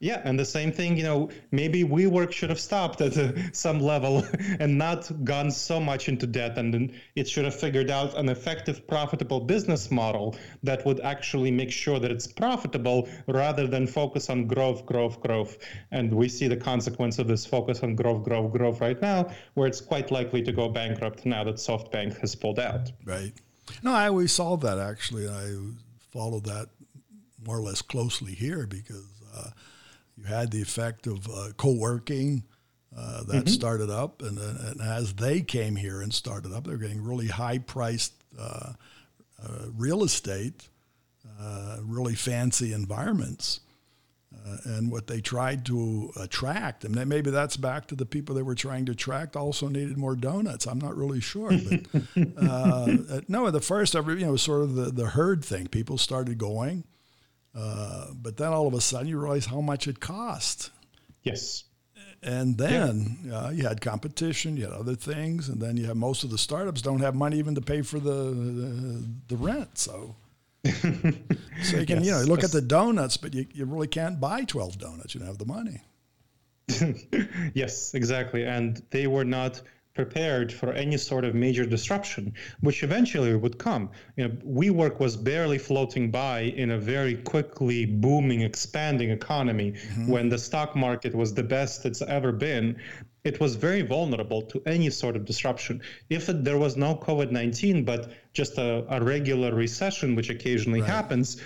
yeah 0.00 0.20
and 0.24 0.38
the 0.38 0.44
same 0.44 0.72
thing 0.72 0.96
you 0.96 1.04
know 1.04 1.30
maybe 1.52 1.84
WeWork 1.84 2.32
should 2.32 2.50
have 2.50 2.58
stopped 2.58 3.00
at 3.00 3.16
uh, 3.16 3.30
some 3.52 3.78
level 3.78 4.24
and 4.58 4.76
not 4.76 5.08
gone 5.24 5.50
so 5.52 5.78
much 5.78 6.08
into 6.08 6.26
debt 6.26 6.58
and 6.58 6.74
then 6.74 6.92
it 7.14 7.28
should 7.28 7.44
have 7.44 7.54
figured 7.54 7.90
out 7.90 8.12
an 8.18 8.28
effective 8.28 8.86
profitable 8.88 9.38
business 9.40 9.92
model 9.92 10.34
that 10.64 10.84
would 10.84 10.98
actually 11.00 11.52
make 11.52 11.70
sure 11.70 12.00
that 12.00 12.10
it's 12.10 12.26
profitable 12.26 13.08
rather 13.28 13.68
than 13.68 13.86
focus 13.86 14.28
on 14.28 14.48
growth 14.48 14.84
growth 14.84 15.20
growth 15.20 15.58
and 15.92 16.12
we 16.12 16.28
see 16.28 16.48
the 16.48 16.56
consequence 16.56 17.20
of 17.20 17.28
this 17.28 17.46
focus 17.46 17.84
on 17.84 17.94
growth 17.94 18.24
growth 18.24 18.52
growth 18.52 18.80
right 18.80 19.00
now 19.00 19.30
where 19.54 19.68
it's 19.68 19.80
quite 19.80 20.10
likely 20.10 20.42
to 20.42 20.50
go 20.52 20.68
bankrupt 20.68 21.24
now 21.24 21.44
that 21.44 21.54
SoftBank 21.54 22.18
has 22.18 22.34
pulled 22.34 22.58
out 22.58 22.90
Right. 23.04 23.32
No, 23.82 23.92
I 23.92 24.08
always 24.08 24.32
saw 24.32 24.56
that 24.56 24.78
actually. 24.78 25.26
I 25.28 25.54
followed 26.14 26.44
that 26.44 26.68
more 27.44 27.58
or 27.58 27.60
less 27.60 27.82
closely 27.82 28.32
here 28.32 28.66
because 28.66 29.04
uh, 29.36 29.50
you 30.16 30.24
had 30.24 30.52
the 30.52 30.62
effect 30.62 31.06
of 31.08 31.28
uh, 31.28 31.48
co-working 31.56 32.44
uh, 32.96 33.24
that 33.24 33.48
started 33.48 33.90
up, 33.90 34.22
and, 34.22 34.38
and 34.38 34.80
as 34.80 35.14
they 35.14 35.40
came 35.42 35.74
here 35.74 36.00
and 36.00 36.14
started 36.14 36.52
up, 36.52 36.64
they're 36.64 36.76
getting 36.76 37.02
really 37.02 37.26
high-priced 37.26 38.12
uh, 38.38 38.72
uh, 39.42 39.64
real 39.76 40.04
estate, 40.04 40.68
uh, 41.40 41.78
really 41.82 42.14
fancy 42.14 42.72
environments. 42.72 43.60
Uh, 44.46 44.56
and 44.64 44.92
what 44.92 45.06
they 45.06 45.22
tried 45.22 45.64
to 45.64 46.12
attract, 46.20 46.84
and 46.84 46.94
maybe 47.08 47.30
that's 47.30 47.56
back 47.56 47.86
to 47.86 47.94
the 47.94 48.04
people 48.04 48.34
they 48.34 48.42
were 48.42 48.54
trying 48.54 48.84
to 48.84 48.92
attract, 48.92 49.36
also 49.36 49.68
needed 49.68 49.96
more 49.96 50.14
donuts. 50.14 50.66
I'm 50.66 50.78
not 50.78 50.94
really 50.98 51.20
sure, 51.20 51.50
but 51.50 52.02
uh, 52.36 52.86
no, 53.26 53.50
the 53.50 53.62
first 53.62 53.94
you 53.94 54.16
know, 54.16 54.36
sort 54.36 54.60
of 54.60 54.74
the, 54.74 54.90
the 54.90 55.06
herd 55.06 55.42
thing. 55.42 55.68
People 55.68 55.96
started 55.96 56.36
going, 56.36 56.84
uh, 57.54 58.08
but 58.12 58.36
then 58.36 58.52
all 58.52 58.66
of 58.66 58.74
a 58.74 58.82
sudden 58.82 59.08
you 59.08 59.18
realize 59.18 59.46
how 59.46 59.62
much 59.62 59.88
it 59.88 60.00
cost. 60.00 60.70
yes 61.22 61.64
And 62.22 62.58
then 62.58 63.30
uh, 63.32 63.50
you 63.54 63.66
had 63.66 63.80
competition, 63.80 64.58
you 64.58 64.64
had 64.64 64.72
other 64.74 64.94
things, 64.94 65.48
and 65.48 65.58
then 65.58 65.78
you 65.78 65.86
have 65.86 65.96
most 65.96 66.22
of 66.22 66.30
the 66.30 66.38
startups 66.38 66.82
don't 66.82 67.00
have 67.00 67.14
money 67.14 67.38
even 67.38 67.54
to 67.54 67.62
pay 67.62 67.80
for 67.80 67.98
the 67.98 68.10
the, 68.10 69.08
the 69.28 69.36
rent. 69.36 69.78
So, 69.78 70.16
so 70.64 71.76
you 71.76 71.86
can 71.86 72.02
you 72.02 72.12
know 72.12 72.22
look 72.22 72.42
at 72.42 72.52
the 72.52 72.62
donuts, 72.62 73.16
but 73.16 73.34
you, 73.34 73.46
you 73.52 73.64
really 73.64 73.88
can't 73.88 74.20
buy 74.20 74.44
twelve 74.44 74.78
donuts. 74.78 75.14
You 75.14 75.20
don't 75.20 75.28
have 75.28 75.38
the 75.38 75.46
money. 75.46 75.82
Yes, 77.54 77.94
exactly. 77.94 78.44
And 78.44 78.82
they 78.90 79.06
were 79.06 79.24
not 79.24 79.60
prepared 79.94 80.52
for 80.52 80.72
any 80.72 80.96
sort 80.96 81.24
of 81.24 81.34
major 81.34 81.64
disruption, 81.64 82.34
which 82.60 82.82
eventually 82.82 83.34
would 83.34 83.58
come. 83.58 83.90
You 84.16 84.28
know, 84.28 84.34
WeWork 84.44 84.98
was 84.98 85.16
barely 85.16 85.58
floating 85.58 86.10
by 86.10 86.40
in 86.40 86.72
a 86.72 86.78
very 86.78 87.14
quickly 87.14 87.86
booming, 87.86 88.40
expanding 88.40 89.10
economy 89.10 89.72
mm-hmm. 89.72 90.08
when 90.08 90.28
the 90.28 90.38
stock 90.38 90.74
market 90.74 91.14
was 91.14 91.32
the 91.34 91.44
best 91.44 91.86
it's 91.86 92.02
ever 92.02 92.32
been. 92.32 92.76
It 93.24 93.40
was 93.40 93.56
very 93.56 93.80
vulnerable 93.80 94.42
to 94.42 94.62
any 94.66 94.90
sort 94.90 95.16
of 95.16 95.24
disruption. 95.24 95.80
If 96.10 96.28
it, 96.28 96.44
there 96.44 96.58
was 96.58 96.76
no 96.76 96.94
COVID 96.94 97.30
19, 97.30 97.84
but 97.84 98.12
just 98.34 98.58
a, 98.58 98.84
a 98.94 99.02
regular 99.02 99.54
recession, 99.54 100.14
which 100.14 100.28
occasionally 100.28 100.82
happens, 100.82 101.40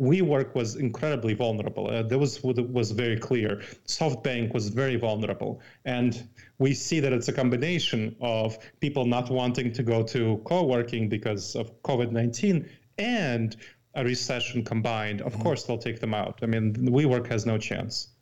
WeWork 0.00 0.54
was 0.54 0.76
incredibly 0.76 1.34
vulnerable. 1.34 1.88
Uh, 1.88 2.02
that 2.02 2.18
was 2.18 2.42
what 2.42 2.56
was 2.70 2.90
very 2.90 3.18
clear. 3.18 3.62
SoftBank 3.86 4.52
was 4.52 4.68
very 4.68 4.96
vulnerable, 4.96 5.60
and 5.84 6.28
we 6.58 6.74
see 6.74 7.00
that 7.00 7.12
it's 7.12 7.28
a 7.28 7.32
combination 7.32 8.16
of 8.20 8.58
people 8.80 9.04
not 9.04 9.30
wanting 9.30 9.72
to 9.72 9.82
go 9.82 10.02
to 10.02 10.40
co-working 10.44 11.08
because 11.08 11.54
of 11.54 11.82
COVID 11.82 12.10
nineteen 12.10 12.68
and 12.98 13.56
a 13.94 14.04
recession 14.04 14.64
combined. 14.64 15.22
Of 15.22 15.38
course, 15.38 15.64
they'll 15.64 15.78
take 15.78 16.00
them 16.00 16.14
out. 16.14 16.40
I 16.42 16.46
mean, 16.46 16.74
WeWork 16.74 17.28
has 17.28 17.46
no 17.46 17.58
chance. 17.58 18.13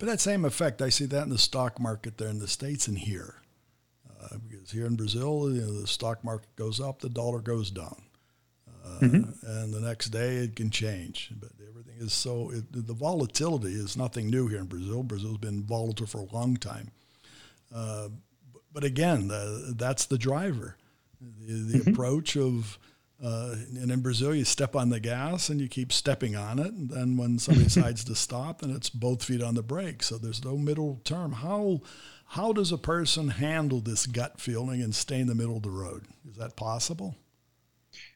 But 0.00 0.08
that 0.08 0.20
same 0.20 0.46
effect, 0.46 0.80
I 0.80 0.88
see 0.88 1.04
that 1.04 1.24
in 1.24 1.28
the 1.28 1.36
stock 1.36 1.78
market 1.78 2.16
there 2.16 2.30
in 2.30 2.38
the 2.38 2.48
states 2.48 2.88
and 2.88 2.98
here, 2.98 3.34
uh, 4.08 4.38
because 4.48 4.70
here 4.70 4.86
in 4.86 4.96
Brazil, 4.96 5.52
you 5.54 5.60
know, 5.60 5.78
the 5.78 5.86
stock 5.86 6.24
market 6.24 6.56
goes 6.56 6.80
up, 6.80 7.00
the 7.00 7.10
dollar 7.10 7.40
goes 7.40 7.70
down, 7.70 8.00
uh, 8.82 8.98
and 9.02 9.74
the 9.74 9.80
next 9.80 10.08
day 10.08 10.36
it 10.36 10.56
can 10.56 10.70
change. 10.70 11.30
But 11.38 11.50
everything 11.68 11.96
is 11.98 12.14
so 12.14 12.50
it, 12.50 12.64
the 12.72 12.94
volatility 12.94 13.74
is 13.74 13.94
nothing 13.94 14.30
new 14.30 14.48
here 14.48 14.60
in 14.60 14.68
Brazil. 14.68 15.02
Brazil's 15.02 15.36
been 15.36 15.64
volatile 15.64 16.06
for 16.06 16.22
a 16.22 16.34
long 16.34 16.56
time. 16.56 16.92
Uh, 17.72 18.08
but, 18.72 18.84
again, 18.84 19.30
uh, 19.30 19.72
that's 19.76 20.06
the 20.06 20.16
driver, 20.16 20.76
the, 21.20 21.78
the 21.78 21.90
approach 21.90 22.38
of. 22.38 22.78
Uh, 23.22 23.54
and 23.76 23.90
in 23.90 24.00
Brazil, 24.00 24.34
you 24.34 24.44
step 24.44 24.74
on 24.74 24.88
the 24.88 25.00
gas 25.00 25.50
and 25.50 25.60
you 25.60 25.68
keep 25.68 25.92
stepping 25.92 26.34
on 26.34 26.58
it. 26.58 26.72
And 26.72 26.88
then 26.88 27.16
when 27.16 27.38
somebody 27.38 27.64
decides 27.72 28.04
to 28.04 28.14
stop, 28.14 28.60
then 28.60 28.70
it's 28.70 28.90
both 28.90 29.24
feet 29.24 29.42
on 29.42 29.54
the 29.54 29.62
brake. 29.62 30.02
So 30.02 30.16
there's 30.16 30.44
no 30.44 30.56
middle 30.56 31.00
term. 31.04 31.32
How 31.32 31.80
how 32.26 32.52
does 32.52 32.70
a 32.70 32.78
person 32.78 33.28
handle 33.28 33.80
this 33.80 34.06
gut 34.06 34.40
feeling 34.40 34.80
and 34.82 34.94
stay 34.94 35.18
in 35.18 35.26
the 35.26 35.34
middle 35.34 35.56
of 35.56 35.64
the 35.64 35.70
road? 35.70 36.04
Is 36.30 36.36
that 36.36 36.54
possible? 36.54 37.16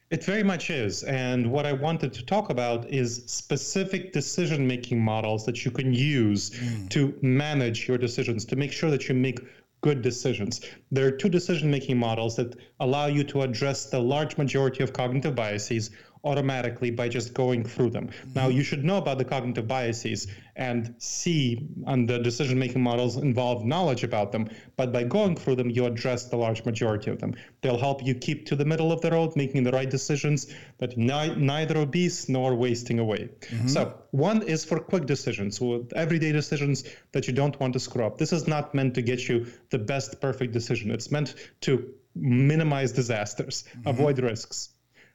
It 0.09 0.23
very 0.23 0.43
much 0.43 0.69
is. 0.69 1.03
And 1.03 1.51
what 1.51 1.65
I 1.65 1.73
wanted 1.73 2.13
to 2.13 2.23
talk 2.23 2.49
about 2.49 2.87
is 2.89 3.23
specific 3.25 4.13
decision 4.13 4.65
making 4.65 5.03
models 5.03 5.45
that 5.45 5.65
you 5.65 5.71
can 5.71 5.93
use 5.93 6.51
to 6.89 7.17
manage 7.21 7.87
your 7.87 7.97
decisions, 7.97 8.45
to 8.45 8.55
make 8.55 8.71
sure 8.71 8.89
that 8.91 9.09
you 9.09 9.15
make 9.15 9.39
good 9.85 10.01
decisions. 10.01 10.61
There 10.91 11.05
are 11.05 11.11
two 11.11 11.29
decision 11.29 11.69
making 11.69 11.99
models 11.99 12.35
that 12.37 12.55
allow 12.79 13.05
you 13.05 13.23
to 13.25 13.43
address 13.43 13.85
the 13.85 13.99
large 13.99 14.35
majority 14.35 14.81
of 14.83 14.93
cognitive 14.93 15.35
biases 15.35 15.91
automatically 16.25 16.91
by 16.91 17.07
just 17.07 17.33
going 17.33 17.63
through 17.63 17.91
them. 17.91 18.09
Now, 18.33 18.47
you 18.47 18.63
should 18.63 18.83
know 18.83 18.97
about 18.97 19.17
the 19.19 19.25
cognitive 19.25 19.67
biases 19.67 20.27
and 20.55 20.95
see 20.97 21.67
on 21.85 22.05
the 22.05 22.19
decision 22.19 22.57
making 22.57 22.81
models 22.81 23.17
involve 23.17 23.63
knowledge 23.63 24.03
about 24.03 24.31
them, 24.31 24.49
but 24.75 24.91
by 24.91 25.03
going 25.03 25.35
through 25.35 25.55
them, 25.55 25.69
you 25.69 25.85
address 25.85 26.25
the 26.25 26.37
large 26.37 26.65
majority 26.65 27.11
of 27.11 27.19
them. 27.19 27.35
They'll 27.61 27.77
help 27.77 28.05
you 28.05 28.15
keep 28.15 28.47
to 28.47 28.55
the 28.55 28.65
middle 28.65 28.91
of 28.91 29.01
the 29.01 29.11
road, 29.11 29.35
making 29.35 29.63
the 29.63 29.71
right 29.71 29.89
decisions, 29.89 30.53
but 30.77 30.97
ni- 30.97 31.35
neither 31.35 31.77
obese 31.77 32.27
nor 32.27 32.55
wasting 32.55 32.99
away. 32.99 33.29
Mm-hmm. 33.41 33.67
So, 33.67 33.93
one 34.11 34.41
is 34.43 34.65
for 34.65 34.79
quick 34.79 35.05
decisions, 35.05 35.59
with 35.59 35.91
everyday 35.93 36.31
decisions 36.31 36.85
that 37.11 37.27
you 37.27 37.33
don't 37.33 37.59
want 37.59 37.73
to 37.73 37.79
screw 37.79 38.05
up. 38.05 38.17
This 38.17 38.31
is 38.33 38.47
not 38.47 38.73
meant 38.73 38.95
to 38.95 39.01
get 39.01 39.27
you 39.27 39.47
the 39.69 39.79
best 39.79 40.21
perfect 40.21 40.53
decision, 40.53 40.89
it's 40.89 41.11
meant 41.11 41.35
to 41.61 41.93
minimize 42.15 42.93
disasters, 42.93 43.63
mm-hmm. 43.63 43.89
avoid 43.89 44.19
risks. 44.19 44.69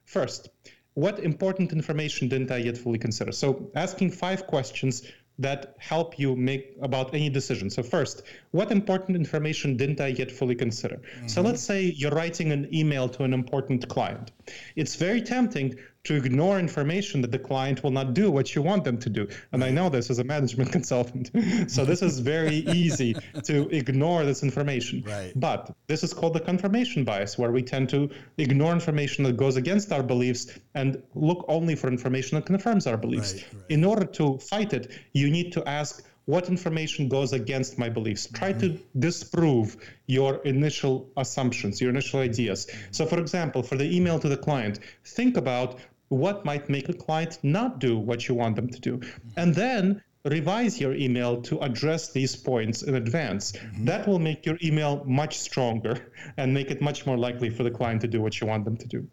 First, 0.05 0.49
what 0.93 1.19
important 1.19 1.71
information 1.71 2.27
didn't 2.27 2.51
I 2.51 2.57
yet 2.57 2.77
fully 2.77 2.99
consider? 2.99 3.31
So, 3.31 3.71
asking 3.75 4.11
five 4.11 4.47
questions 4.47 5.03
that 5.39 5.75
help 5.79 6.19
you 6.19 6.35
make 6.35 6.75
about 6.81 7.13
any 7.15 7.29
decision. 7.29 7.69
So, 7.69 7.81
first, 7.81 8.23
what 8.51 8.71
important 8.71 9.15
information 9.15 9.77
didn't 9.77 10.01
I 10.01 10.07
yet 10.07 10.31
fully 10.31 10.55
consider? 10.55 11.01
So, 11.27 11.39
mm-hmm. 11.39 11.47
let's 11.47 11.61
say 11.61 11.81
you're 11.83 12.11
writing 12.11 12.51
an 12.51 12.67
email 12.73 13.07
to 13.09 13.23
an 13.23 13.33
important 13.33 13.87
client. 13.87 14.31
It's 14.75 14.95
very 14.95 15.21
tempting 15.21 15.75
to 16.03 16.15
ignore 16.15 16.57
information 16.57 17.21
that 17.21 17.31
the 17.31 17.37
client 17.37 17.83
will 17.83 17.91
not 17.91 18.15
do 18.15 18.31
what 18.31 18.55
you 18.55 18.61
want 18.61 18.83
them 18.83 18.97
to 18.97 19.09
do. 19.09 19.27
And 19.51 19.63
I 19.63 19.69
know 19.69 19.87
this 19.89 20.09
as 20.09 20.17
a 20.17 20.23
management 20.23 20.71
consultant. 20.77 21.29
so, 21.67 21.85
this 21.85 22.01
is 22.01 22.19
very 22.19 22.57
easy 22.81 23.15
to 23.43 23.69
ignore 23.69 24.25
this 24.25 24.41
information. 24.41 25.03
Right. 25.05 25.31
But 25.35 25.75
this 25.87 26.03
is 26.03 26.13
called 26.13 26.33
the 26.33 26.39
confirmation 26.39 27.03
bias, 27.03 27.37
where 27.37 27.51
we 27.51 27.61
tend 27.61 27.89
to 27.89 28.09
ignore 28.37 28.73
information 28.73 29.23
that 29.25 29.37
goes 29.37 29.57
against 29.57 29.91
our 29.91 30.03
beliefs 30.03 30.47
and 30.73 31.01
look 31.13 31.45
only 31.47 31.75
for 31.75 31.87
information 31.87 32.35
that 32.35 32.45
confirms 32.45 32.87
our 32.87 32.97
beliefs. 32.97 33.33
Right, 33.33 33.45
right. 33.53 33.63
In 33.69 33.83
order 33.83 34.05
to 34.05 34.39
fight 34.39 34.73
it, 34.73 34.91
you 35.13 35.29
need 35.29 35.51
to 35.53 35.67
ask 35.67 36.03
what 36.25 36.49
information 36.49 37.09
goes 37.09 37.33
against 37.33 37.77
my 37.77 37.89
beliefs. 37.89 38.27
Try 38.27 38.53
to 38.53 38.79
disprove 38.97 39.77
your 40.07 40.35
initial 40.45 41.09
assumptions, 41.17 41.81
your 41.81 41.89
initial 41.89 42.19
ideas. 42.19 42.67
So, 42.91 43.05
for 43.05 43.19
example, 43.19 43.63
for 43.63 43.75
the 43.75 43.95
email 43.95 44.19
to 44.19 44.29
the 44.29 44.37
client, 44.37 44.79
think 45.03 45.37
about 45.37 45.79
what 46.09 46.45
might 46.45 46.69
make 46.69 46.89
a 46.89 46.93
client 46.93 47.39
not 47.41 47.79
do 47.79 47.97
what 47.97 48.27
you 48.27 48.35
want 48.35 48.55
them 48.55 48.69
to 48.69 48.79
do. 48.79 49.01
And 49.37 49.55
then 49.55 50.01
revise 50.25 50.79
your 50.79 50.93
email 50.93 51.41
to 51.41 51.59
address 51.59 52.11
these 52.11 52.35
points 52.35 52.83
in 52.83 52.95
advance. 52.95 53.53
Mm-hmm. 53.53 53.85
That 53.85 54.07
will 54.07 54.19
make 54.19 54.45
your 54.45 54.57
email 54.63 55.03
much 55.05 55.39
stronger 55.39 56.11
and 56.37 56.53
make 56.53 56.69
it 56.69 56.81
much 56.81 57.05
more 57.05 57.17
likely 57.17 57.49
for 57.49 57.63
the 57.63 57.71
client 57.71 58.01
to 58.01 58.07
do 58.07 58.21
what 58.21 58.39
you 58.39 58.47
want 58.47 58.65
them 58.65 58.77
to 58.77 58.87
do. 58.87 59.07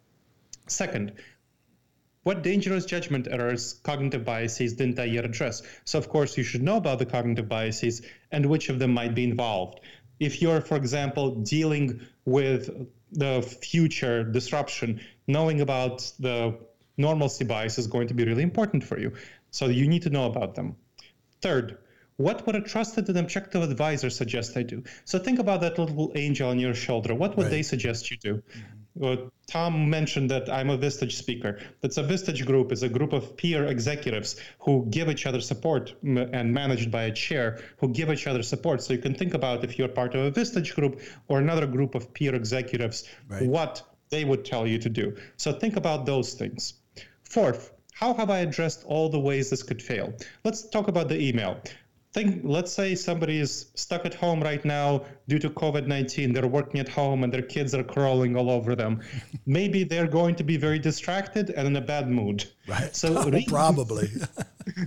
Second, 0.67 1.13
what 2.29 2.43
dangerous 2.43 2.85
judgment 2.85 3.27
errors, 3.27 3.73
cognitive 3.81 4.23
biases 4.23 4.73
didn't 4.73 4.99
I 4.99 5.05
yet 5.05 5.25
address? 5.25 5.63
So, 5.83 5.97
of 5.97 6.09
course, 6.09 6.37
you 6.37 6.43
should 6.43 6.61
know 6.61 6.77
about 6.77 6.99
the 6.99 7.07
cognitive 7.07 7.49
biases 7.49 8.03
and 8.31 8.45
which 8.45 8.69
of 8.69 8.77
them 8.77 8.93
might 8.93 9.15
be 9.15 9.23
involved. 9.23 9.79
If 10.19 10.39
you're, 10.39 10.61
for 10.61 10.77
example, 10.77 11.25
dealing 11.55 12.01
with 12.25 12.69
the 13.11 13.41
future 13.41 14.23
disruption, 14.23 15.01
knowing 15.25 15.59
about 15.61 16.11
the 16.19 16.59
normalcy 16.97 17.45
bias 17.45 17.79
is 17.79 17.87
going 17.87 18.09
to 18.09 18.13
be 18.13 18.25
really 18.25 18.43
important 18.43 18.83
for 18.83 18.99
you. 18.99 19.13
So, 19.49 19.65
you 19.65 19.87
need 19.87 20.03
to 20.03 20.11
know 20.11 20.27
about 20.27 20.53
them. 20.53 20.75
Third, 21.41 21.79
what 22.17 22.45
would 22.45 22.55
a 22.55 22.61
trusted 22.61 23.09
and 23.09 23.17
objective 23.17 23.63
advisor 23.63 24.11
suggest 24.11 24.55
I 24.55 24.61
do? 24.61 24.83
So 25.05 25.17
think 25.17 25.39
about 25.39 25.61
that 25.61 25.79
little 25.79 26.11
angel 26.13 26.49
on 26.49 26.59
your 26.59 26.75
shoulder. 26.75 27.15
What 27.15 27.37
would 27.37 27.45
right. 27.45 27.49
they 27.49 27.63
suggest 27.63 28.11
you 28.11 28.17
do? 28.17 28.33
Mm-hmm. 28.35 28.78
Well, 28.95 29.31
Tom 29.47 29.89
mentioned 29.89 30.29
that 30.31 30.49
I'm 30.49 30.69
a 30.69 30.77
Vistage 30.77 31.13
speaker. 31.13 31.59
That's 31.81 31.97
a 31.97 32.03
Vistage 32.03 32.45
group. 32.45 32.71
is 32.71 32.83
a 32.83 32.89
group 32.89 33.13
of 33.13 33.37
peer 33.37 33.65
executives 33.65 34.35
who 34.59 34.85
give 34.89 35.09
each 35.09 35.25
other 35.25 35.41
support 35.41 35.93
and 36.03 36.53
managed 36.53 36.91
by 36.91 37.03
a 37.03 37.11
chair 37.11 37.59
who 37.77 37.89
give 37.89 38.09
each 38.09 38.27
other 38.27 38.43
support. 38.43 38.81
So 38.81 38.93
you 38.93 38.99
can 38.99 39.15
think 39.15 39.33
about 39.33 39.63
if 39.63 39.77
you're 39.77 39.87
part 39.87 40.15
of 40.15 40.25
a 40.25 40.31
Vistage 40.31 40.75
group 40.75 41.01
or 41.27 41.39
another 41.39 41.67
group 41.67 41.95
of 41.95 42.13
peer 42.13 42.35
executives, 42.35 43.07
right. 43.27 43.45
what 43.45 43.83
they 44.09 44.25
would 44.25 44.43
tell 44.43 44.67
you 44.67 44.79
to 44.79 44.89
do. 44.89 45.15
So 45.37 45.53
think 45.53 45.75
about 45.75 46.05
those 46.05 46.33
things. 46.33 46.73
Fourth, 47.23 47.71
how 47.93 48.13
have 48.13 48.29
I 48.29 48.39
addressed 48.39 48.83
all 48.85 49.09
the 49.09 49.19
ways 49.19 49.49
this 49.49 49.63
could 49.63 49.81
fail? 49.81 50.13
Let's 50.43 50.67
talk 50.69 50.87
about 50.87 51.09
the 51.09 51.19
email 51.19 51.61
think 52.11 52.41
let's 52.43 52.73
say 52.73 52.95
somebody 52.95 53.39
is 53.39 53.67
stuck 53.75 54.05
at 54.05 54.15
home 54.15 54.41
right 54.41 54.65
now 54.65 55.03
due 55.27 55.37
to 55.37 55.49
covid-19 55.49 56.33
they're 56.33 56.47
working 56.47 56.79
at 56.79 56.89
home 56.89 57.23
and 57.23 57.31
their 57.31 57.43
kids 57.43 57.75
are 57.75 57.83
crawling 57.83 58.35
all 58.35 58.49
over 58.49 58.75
them. 58.75 59.01
Maybe 59.45 59.83
they're 59.83 60.07
going 60.07 60.35
to 60.35 60.43
be 60.43 60.57
very 60.57 60.79
distracted 60.79 61.51
and 61.51 61.67
in 61.67 61.75
a 61.75 61.81
bad 61.81 62.09
mood. 62.09 62.45
Right. 62.67 62.95
So 62.95 63.15
oh, 63.17 63.29
read, 63.35 63.47
probably. 63.47 64.09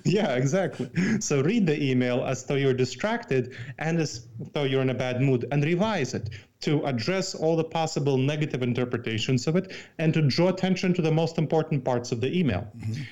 Yeah 0.05 0.37
exactly. 0.37 0.89
So 1.21 1.43
read 1.43 1.67
the 1.67 1.83
email 1.83 2.25
as 2.25 2.45
though 2.45 2.55
you're 2.55 2.75
distracted 2.75 3.55
and 3.79 3.99
as 3.99 4.27
though 4.53 4.65
you're 4.65 4.83
in 4.83 4.91
a 4.91 4.95
bad 4.95 5.21
mood 5.21 5.47
and 5.51 5.63
revise 5.65 6.15
it 6.15 6.31
to 6.63 6.85
address 6.85 7.35
all 7.35 7.57
the 7.57 7.65
possible 7.65 8.17
negative 8.17 8.63
interpretations 8.63 9.47
of 9.47 9.57
it 9.57 9.73
and 9.99 10.15
to 10.15 10.23
draw 10.23 10.49
attention 10.49 10.95
to 10.95 11.03
the 11.03 11.11
most 11.11 11.37
important 11.37 11.85
parts 11.85 12.13
of 12.13 12.21
the 12.21 12.39
email. 12.39 12.67
Mm-hmm. 12.77 13.03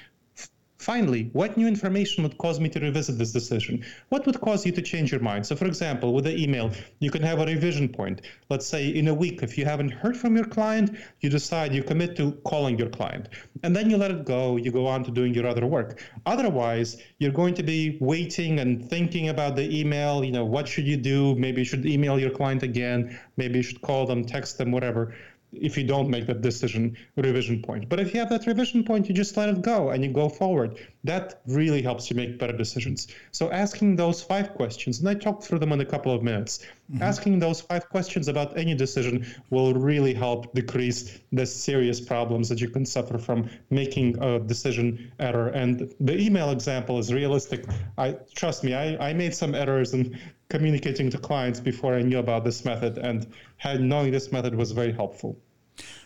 Finally, 0.80 1.28
what 1.34 1.58
new 1.58 1.68
information 1.68 2.22
would 2.22 2.38
cause 2.38 2.58
me 2.58 2.66
to 2.66 2.80
revisit 2.80 3.18
this 3.18 3.32
decision? 3.32 3.84
What 4.08 4.24
would 4.24 4.40
cause 4.40 4.64
you 4.64 4.72
to 4.72 4.80
change 4.80 5.12
your 5.12 5.20
mind? 5.20 5.44
So, 5.44 5.54
for 5.54 5.66
example, 5.66 6.14
with 6.14 6.24
the 6.24 6.34
email, 6.34 6.70
you 7.00 7.10
can 7.10 7.22
have 7.22 7.38
a 7.38 7.44
revision 7.44 7.86
point. 7.86 8.22
Let's 8.48 8.66
say 8.66 8.88
in 8.88 9.08
a 9.08 9.12
week, 9.12 9.42
if 9.42 9.58
you 9.58 9.66
haven't 9.66 9.90
heard 9.90 10.16
from 10.16 10.36
your 10.36 10.46
client, 10.46 10.96
you 11.20 11.28
decide 11.28 11.74
you 11.74 11.82
commit 11.82 12.16
to 12.16 12.32
calling 12.46 12.78
your 12.78 12.88
client. 12.88 13.28
And 13.62 13.76
then 13.76 13.90
you 13.90 13.98
let 13.98 14.10
it 14.10 14.24
go, 14.24 14.56
you 14.56 14.72
go 14.72 14.86
on 14.86 15.04
to 15.04 15.10
doing 15.10 15.34
your 15.34 15.46
other 15.46 15.66
work. 15.66 16.00
Otherwise, 16.24 16.96
you're 17.18 17.30
going 17.30 17.52
to 17.54 17.62
be 17.62 17.98
waiting 18.00 18.60
and 18.60 18.88
thinking 18.88 19.28
about 19.28 19.56
the 19.56 19.78
email. 19.78 20.24
You 20.24 20.32
know, 20.32 20.46
what 20.46 20.66
should 20.66 20.86
you 20.86 20.96
do? 20.96 21.34
Maybe 21.34 21.60
you 21.60 21.66
should 21.66 21.84
email 21.84 22.18
your 22.18 22.30
client 22.30 22.62
again. 22.62 23.20
Maybe 23.36 23.58
you 23.58 23.62
should 23.62 23.82
call 23.82 24.06
them, 24.06 24.24
text 24.24 24.56
them, 24.56 24.72
whatever 24.72 25.14
if 25.52 25.76
you 25.76 25.84
don't 25.84 26.08
make 26.08 26.26
that 26.26 26.40
decision 26.40 26.96
revision 27.16 27.62
point. 27.62 27.88
But 27.88 28.00
if 28.00 28.14
you 28.14 28.20
have 28.20 28.30
that 28.30 28.46
revision 28.46 28.84
point, 28.84 29.08
you 29.08 29.14
just 29.14 29.36
let 29.36 29.48
it 29.48 29.62
go 29.62 29.90
and 29.90 30.04
you 30.04 30.12
go 30.12 30.28
forward. 30.28 30.78
That 31.04 31.40
really 31.46 31.82
helps 31.82 32.10
you 32.10 32.16
make 32.16 32.38
better 32.38 32.56
decisions. 32.56 33.08
So 33.32 33.50
asking 33.50 33.96
those 33.96 34.22
five 34.22 34.54
questions, 34.54 35.00
and 35.00 35.08
I 35.08 35.14
talked 35.14 35.44
through 35.44 35.58
them 35.58 35.72
in 35.72 35.80
a 35.80 35.84
couple 35.84 36.14
of 36.14 36.22
minutes, 36.22 36.60
mm-hmm. 36.92 37.02
asking 37.02 37.38
those 37.38 37.60
five 37.60 37.88
questions 37.88 38.28
about 38.28 38.56
any 38.56 38.74
decision 38.74 39.26
will 39.50 39.74
really 39.74 40.14
help 40.14 40.54
decrease 40.54 41.18
the 41.32 41.46
serious 41.46 42.00
problems 42.00 42.48
that 42.48 42.60
you 42.60 42.68
can 42.68 42.84
suffer 42.84 43.18
from 43.18 43.48
making 43.70 44.22
a 44.22 44.38
decision 44.38 45.12
error. 45.18 45.48
And 45.48 45.92
the 46.00 46.18
email 46.18 46.50
example 46.50 46.98
is 46.98 47.12
realistic. 47.12 47.64
I 47.98 48.16
trust 48.34 48.64
me, 48.64 48.74
I, 48.74 49.10
I 49.10 49.12
made 49.12 49.34
some 49.34 49.54
errors 49.54 49.94
in 49.94 50.18
communicating 50.50 51.08
to 51.10 51.18
clients 51.18 51.60
before 51.60 51.94
I 51.94 52.02
knew 52.02 52.18
about 52.18 52.44
this 52.44 52.64
method, 52.64 52.98
and 52.98 53.26
had 53.56 53.80
knowing 53.80 54.10
this 54.10 54.30
method 54.30 54.54
was 54.54 54.72
very 54.72 54.92
helpful. 54.92 55.38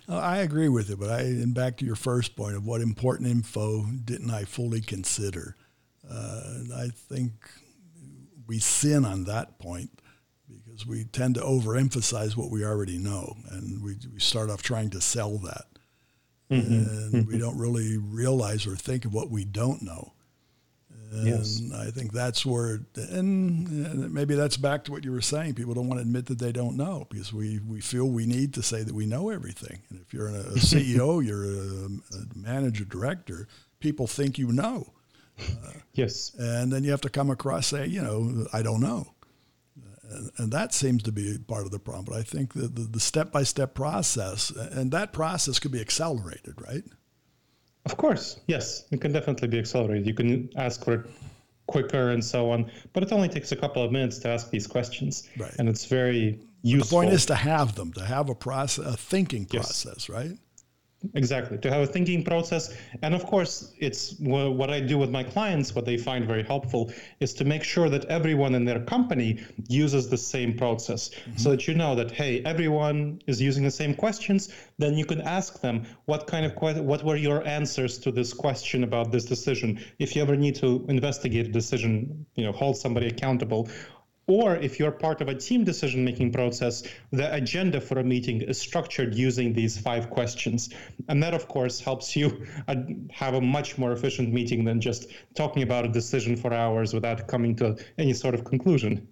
I 0.08 0.38
agree 0.38 0.68
with 0.68 0.90
it, 0.90 1.00
but 1.00 1.10
I 1.10 1.20
and 1.20 1.54
back 1.54 1.78
to 1.78 1.84
your 1.84 1.96
first 1.96 2.36
point 2.36 2.54
of 2.54 2.66
what 2.66 2.80
important 2.80 3.28
info 3.30 3.86
didn't 4.04 4.30
I 4.30 4.44
fully 4.44 4.80
consider. 4.80 5.56
Uh, 6.08 6.58
I 6.76 6.88
think 6.88 7.32
we 8.46 8.58
sin 8.58 9.06
on 9.06 9.24
that 9.24 9.58
point 9.58 9.90
because 10.46 10.86
we 10.86 11.04
tend 11.04 11.36
to 11.36 11.40
overemphasize 11.40 12.36
what 12.36 12.50
we 12.50 12.64
already 12.64 12.98
know, 12.98 13.34
and 13.50 13.82
we, 13.82 13.96
we 14.12 14.20
start 14.20 14.50
off 14.50 14.62
trying 14.62 14.90
to 14.90 15.00
sell 15.00 15.38
that, 15.38 15.64
mm-hmm. 16.50 16.72
and 16.72 17.14
mm-hmm. 17.14 17.32
we 17.32 17.38
don't 17.38 17.58
really 17.58 17.96
realize 17.96 18.66
or 18.66 18.76
think 18.76 19.06
of 19.06 19.14
what 19.14 19.30
we 19.30 19.44
don't 19.46 19.80
know. 19.82 20.12
And 21.14 21.28
yes. 21.28 21.62
I 21.76 21.92
think 21.92 22.12
that's 22.12 22.44
where, 22.44 22.80
and 22.96 24.12
maybe 24.12 24.34
that's 24.34 24.56
back 24.56 24.82
to 24.84 24.92
what 24.92 25.04
you 25.04 25.12
were 25.12 25.20
saying. 25.20 25.54
People 25.54 25.72
don't 25.72 25.86
want 25.86 25.98
to 25.98 26.02
admit 26.02 26.26
that 26.26 26.40
they 26.40 26.50
don't 26.50 26.76
know 26.76 27.06
because 27.08 27.32
we, 27.32 27.60
we 27.60 27.80
feel 27.80 28.06
we 28.06 28.26
need 28.26 28.52
to 28.54 28.64
say 28.64 28.82
that 28.82 28.92
we 28.92 29.06
know 29.06 29.30
everything. 29.30 29.80
And 29.90 30.00
if 30.00 30.12
you're 30.12 30.28
a, 30.28 30.42
CEO, 30.54 31.24
you're 31.24 31.44
a, 31.44 31.86
a, 32.18 32.36
manager, 32.36 32.84
director, 32.84 33.46
people 33.78 34.08
think 34.08 34.38
you 34.38 34.50
know. 34.50 34.92
Uh, 35.40 35.70
yes. 35.92 36.34
And 36.36 36.72
then 36.72 36.82
you 36.82 36.90
have 36.90 37.02
to 37.02 37.10
come 37.10 37.30
across 37.30 37.68
say, 37.68 37.86
you 37.86 38.02
know, 38.02 38.46
I 38.52 38.62
don't 38.62 38.80
know. 38.80 39.14
And, 40.10 40.30
and 40.38 40.52
that 40.52 40.74
seems 40.74 41.04
to 41.04 41.12
be 41.12 41.38
part 41.46 41.64
of 41.64 41.70
the 41.70 41.78
problem. 41.78 42.06
But 42.06 42.16
I 42.16 42.22
think 42.22 42.54
that 42.54 42.74
the, 42.74 42.82
the 42.82 43.00
step-by-step 43.00 43.72
process, 43.74 44.50
and 44.50 44.90
that 44.90 45.12
process 45.12 45.60
could 45.60 45.70
be 45.70 45.80
accelerated, 45.80 46.60
right? 46.60 46.82
Of 47.84 47.96
course, 47.96 48.40
yes, 48.46 48.84
it 48.90 49.00
can 49.00 49.12
definitely 49.12 49.48
be 49.48 49.58
accelerated. 49.58 50.06
You 50.06 50.14
can 50.14 50.50
ask 50.56 50.84
for 50.84 50.94
it 50.94 51.06
quicker 51.66 52.10
and 52.10 52.24
so 52.24 52.50
on, 52.50 52.70
but 52.92 53.02
it 53.02 53.12
only 53.12 53.28
takes 53.28 53.52
a 53.52 53.56
couple 53.56 53.82
of 53.82 53.92
minutes 53.92 54.18
to 54.18 54.28
ask 54.28 54.50
these 54.50 54.66
questions, 54.66 55.28
right. 55.38 55.54
and 55.58 55.68
it's 55.68 55.84
very 55.84 56.40
useful. 56.62 57.00
The 57.00 57.06
point 57.06 57.14
is 57.14 57.26
to 57.26 57.34
have 57.34 57.74
them, 57.74 57.92
to 57.94 58.04
have 58.04 58.28
a 58.28 58.34
process, 58.34 58.86
a 58.86 58.96
thinking 58.96 59.46
process, 59.46 59.94
yes. 59.96 60.08
right? 60.08 60.38
Exactly, 61.14 61.58
to 61.58 61.70
have 61.70 61.82
a 61.82 61.86
thinking 61.86 62.24
process. 62.24 62.74
And 63.02 63.14
of 63.14 63.26
course, 63.26 63.74
it's 63.78 64.16
what 64.18 64.70
I 64.70 64.80
do 64.80 64.96
with 64.96 65.10
my 65.10 65.22
clients, 65.22 65.74
what 65.74 65.84
they 65.84 65.96
find 65.96 66.24
very 66.26 66.42
helpful 66.42 66.92
is 67.20 67.34
to 67.34 67.44
make 67.44 67.62
sure 67.62 67.88
that 67.90 68.06
everyone 68.06 68.54
in 68.54 68.64
their 68.64 68.80
company 68.80 69.40
uses 69.68 70.08
the 70.08 70.16
same 70.16 70.56
process 70.56 71.10
mm-hmm. 71.10 71.36
so 71.36 71.50
that 71.50 71.68
you 71.68 71.74
know 71.74 71.94
that, 71.94 72.10
hey, 72.10 72.42
everyone 72.44 73.20
is 73.26 73.40
using 73.40 73.64
the 73.64 73.70
same 73.70 73.94
questions. 73.94 74.52
Then 74.78 74.94
you 74.94 75.04
can 75.04 75.20
ask 75.20 75.60
them, 75.60 75.84
what 76.06 76.26
kind 76.26 76.46
of, 76.46 76.54
what 76.84 77.04
were 77.04 77.16
your 77.16 77.46
answers 77.46 77.98
to 77.98 78.10
this 78.10 78.32
question 78.32 78.84
about 78.84 79.12
this 79.12 79.24
decision? 79.24 79.80
If 79.98 80.16
you 80.16 80.22
ever 80.22 80.36
need 80.36 80.54
to 80.56 80.84
investigate 80.88 81.46
a 81.46 81.52
decision, 81.52 82.26
you 82.34 82.44
know, 82.44 82.52
hold 82.52 82.76
somebody 82.76 83.08
accountable, 83.08 83.68
or 84.26 84.56
if 84.56 84.78
you're 84.78 84.90
part 84.90 85.20
of 85.20 85.28
a 85.28 85.34
team 85.34 85.64
decision 85.64 86.04
making 86.04 86.32
process, 86.32 86.82
the 87.10 87.32
agenda 87.34 87.80
for 87.80 87.98
a 87.98 88.04
meeting 88.04 88.40
is 88.40 88.58
structured 88.58 89.14
using 89.14 89.52
these 89.52 89.78
five 89.78 90.10
questions. 90.10 90.70
And 91.08 91.22
that, 91.22 91.34
of 91.34 91.48
course, 91.48 91.80
helps 91.80 92.16
you 92.16 92.46
uh, 92.68 92.76
have 93.10 93.34
a 93.34 93.40
much 93.40 93.76
more 93.76 93.92
efficient 93.92 94.32
meeting 94.32 94.64
than 94.64 94.80
just 94.80 95.08
talking 95.34 95.62
about 95.62 95.84
a 95.84 95.88
decision 95.88 96.36
for 96.36 96.54
hours 96.54 96.94
without 96.94 97.26
coming 97.28 97.54
to 97.56 97.76
any 97.98 98.14
sort 98.14 98.34
of 98.34 98.44
conclusion. 98.44 99.06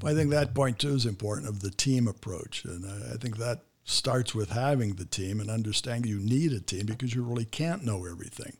Well, 0.00 0.12
I 0.12 0.16
think 0.16 0.30
that 0.30 0.54
point 0.54 0.78
too 0.78 0.94
is 0.94 1.06
important 1.06 1.48
of 1.48 1.60
the 1.60 1.70
team 1.70 2.06
approach. 2.06 2.64
And 2.64 2.84
I 2.86 3.16
think 3.16 3.38
that 3.38 3.62
starts 3.84 4.34
with 4.34 4.50
having 4.50 4.94
the 4.94 5.04
team 5.04 5.40
and 5.40 5.50
understanding 5.50 6.10
you 6.10 6.20
need 6.20 6.52
a 6.52 6.60
team 6.60 6.86
because 6.86 7.14
you 7.14 7.24
really 7.24 7.44
can't 7.44 7.84
know 7.84 8.06
everything. 8.06 8.56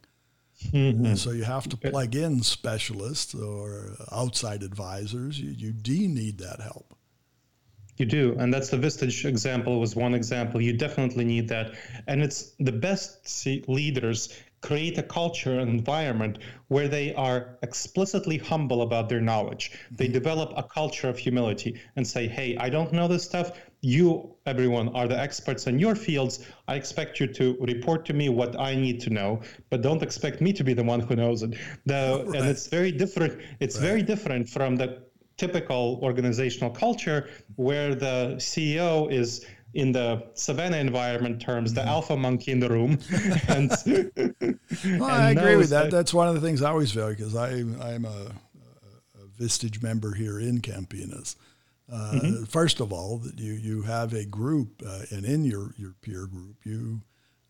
Mm-hmm. 0.70 1.14
So 1.14 1.30
you 1.30 1.44
have 1.44 1.68
to 1.68 1.76
plug 1.76 2.14
in 2.14 2.42
specialists 2.42 3.34
or 3.34 3.96
outside 4.10 4.62
advisors. 4.62 5.40
You, 5.40 5.50
you 5.50 5.72
do 5.72 6.08
need 6.08 6.38
that 6.38 6.60
help. 6.60 6.96
You 7.98 8.06
do, 8.06 8.36
and 8.38 8.52
that's 8.52 8.70
the 8.70 8.78
Vistage 8.78 9.26
example 9.26 9.78
was 9.78 9.94
one 9.94 10.14
example. 10.14 10.62
You 10.62 10.72
definitely 10.72 11.24
need 11.24 11.48
that, 11.48 11.74
and 12.06 12.22
it's 12.22 12.52
the 12.58 12.72
best 12.72 13.46
leaders 13.68 14.32
create 14.62 14.96
a 14.96 15.02
culture 15.02 15.58
and 15.58 15.68
environment 15.68 16.38
where 16.68 16.88
they 16.88 17.14
are 17.14 17.58
explicitly 17.62 18.38
humble 18.38 18.82
about 18.82 19.08
their 19.08 19.20
knowledge. 19.20 19.72
They 19.90 20.06
mm-hmm. 20.06 20.14
develop 20.14 20.52
a 20.56 20.62
culture 20.62 21.08
of 21.08 21.18
humility 21.18 21.80
and 21.96 22.06
say, 22.06 22.28
"Hey, 22.28 22.56
I 22.56 22.68
don't 22.70 22.92
know 22.92 23.08
this 23.08 23.24
stuff 23.24 23.52
you, 23.82 24.36
everyone, 24.46 24.88
are 24.90 25.08
the 25.08 25.18
experts 25.18 25.66
in 25.66 25.78
your 25.78 25.96
fields. 25.96 26.46
I 26.68 26.76
expect 26.76 27.18
you 27.18 27.26
to 27.26 27.56
report 27.60 28.04
to 28.06 28.12
me 28.14 28.28
what 28.28 28.58
I 28.58 28.76
need 28.76 29.00
to 29.00 29.10
know, 29.10 29.42
but 29.70 29.82
don't 29.82 30.02
expect 30.02 30.40
me 30.40 30.52
to 30.52 30.62
be 30.62 30.72
the 30.72 30.84
one 30.84 31.00
who 31.00 31.16
knows 31.16 31.42
it. 31.42 31.54
The, 31.84 32.24
right. 32.26 32.36
And 32.40 32.48
it's 32.48 32.68
very 32.68 32.92
different. 32.92 33.42
It's 33.58 33.76
right. 33.76 33.86
very 33.88 34.02
different 34.02 34.48
from 34.48 34.76
the 34.76 35.02
typical 35.36 35.98
organizational 36.02 36.70
culture 36.70 37.28
where 37.56 37.96
the 37.96 38.36
CEO 38.38 39.10
is 39.10 39.44
in 39.74 39.92
the 39.92 40.24
savannah 40.34 40.76
environment 40.76 41.40
terms, 41.40 41.72
the 41.72 41.80
mm-hmm. 41.80 41.88
alpha 41.88 42.16
monkey 42.16 42.52
in 42.52 42.60
the 42.60 42.68
room. 42.68 42.98
and, 43.48 43.70
well, 45.00 45.10
and 45.10 45.22
I 45.22 45.30
agree 45.30 45.56
with 45.56 45.70
that. 45.70 45.84
that. 45.84 45.90
That's 45.90 46.12
one 46.12 46.28
of 46.28 46.34
the 46.34 46.40
things 46.40 46.62
I 46.62 46.70
always 46.70 46.92
value 46.92 47.16
because 47.16 47.34
I'm 47.34 48.04
a, 48.04 48.08
a 48.08 49.26
Vistage 49.42 49.82
member 49.82 50.14
here 50.14 50.38
in 50.38 50.60
Campinas 50.60 51.36
mm-hmm. 51.90 52.42
Uh, 52.42 52.46
first 52.46 52.80
of 52.80 52.92
all, 52.92 53.18
that 53.18 53.38
you, 53.38 53.52
you 53.52 53.82
have 53.82 54.12
a 54.12 54.24
group, 54.24 54.82
uh, 54.86 55.02
and 55.10 55.24
in 55.24 55.44
your, 55.44 55.74
your 55.76 55.94
peer 56.02 56.26
group, 56.26 56.56
you 56.64 57.02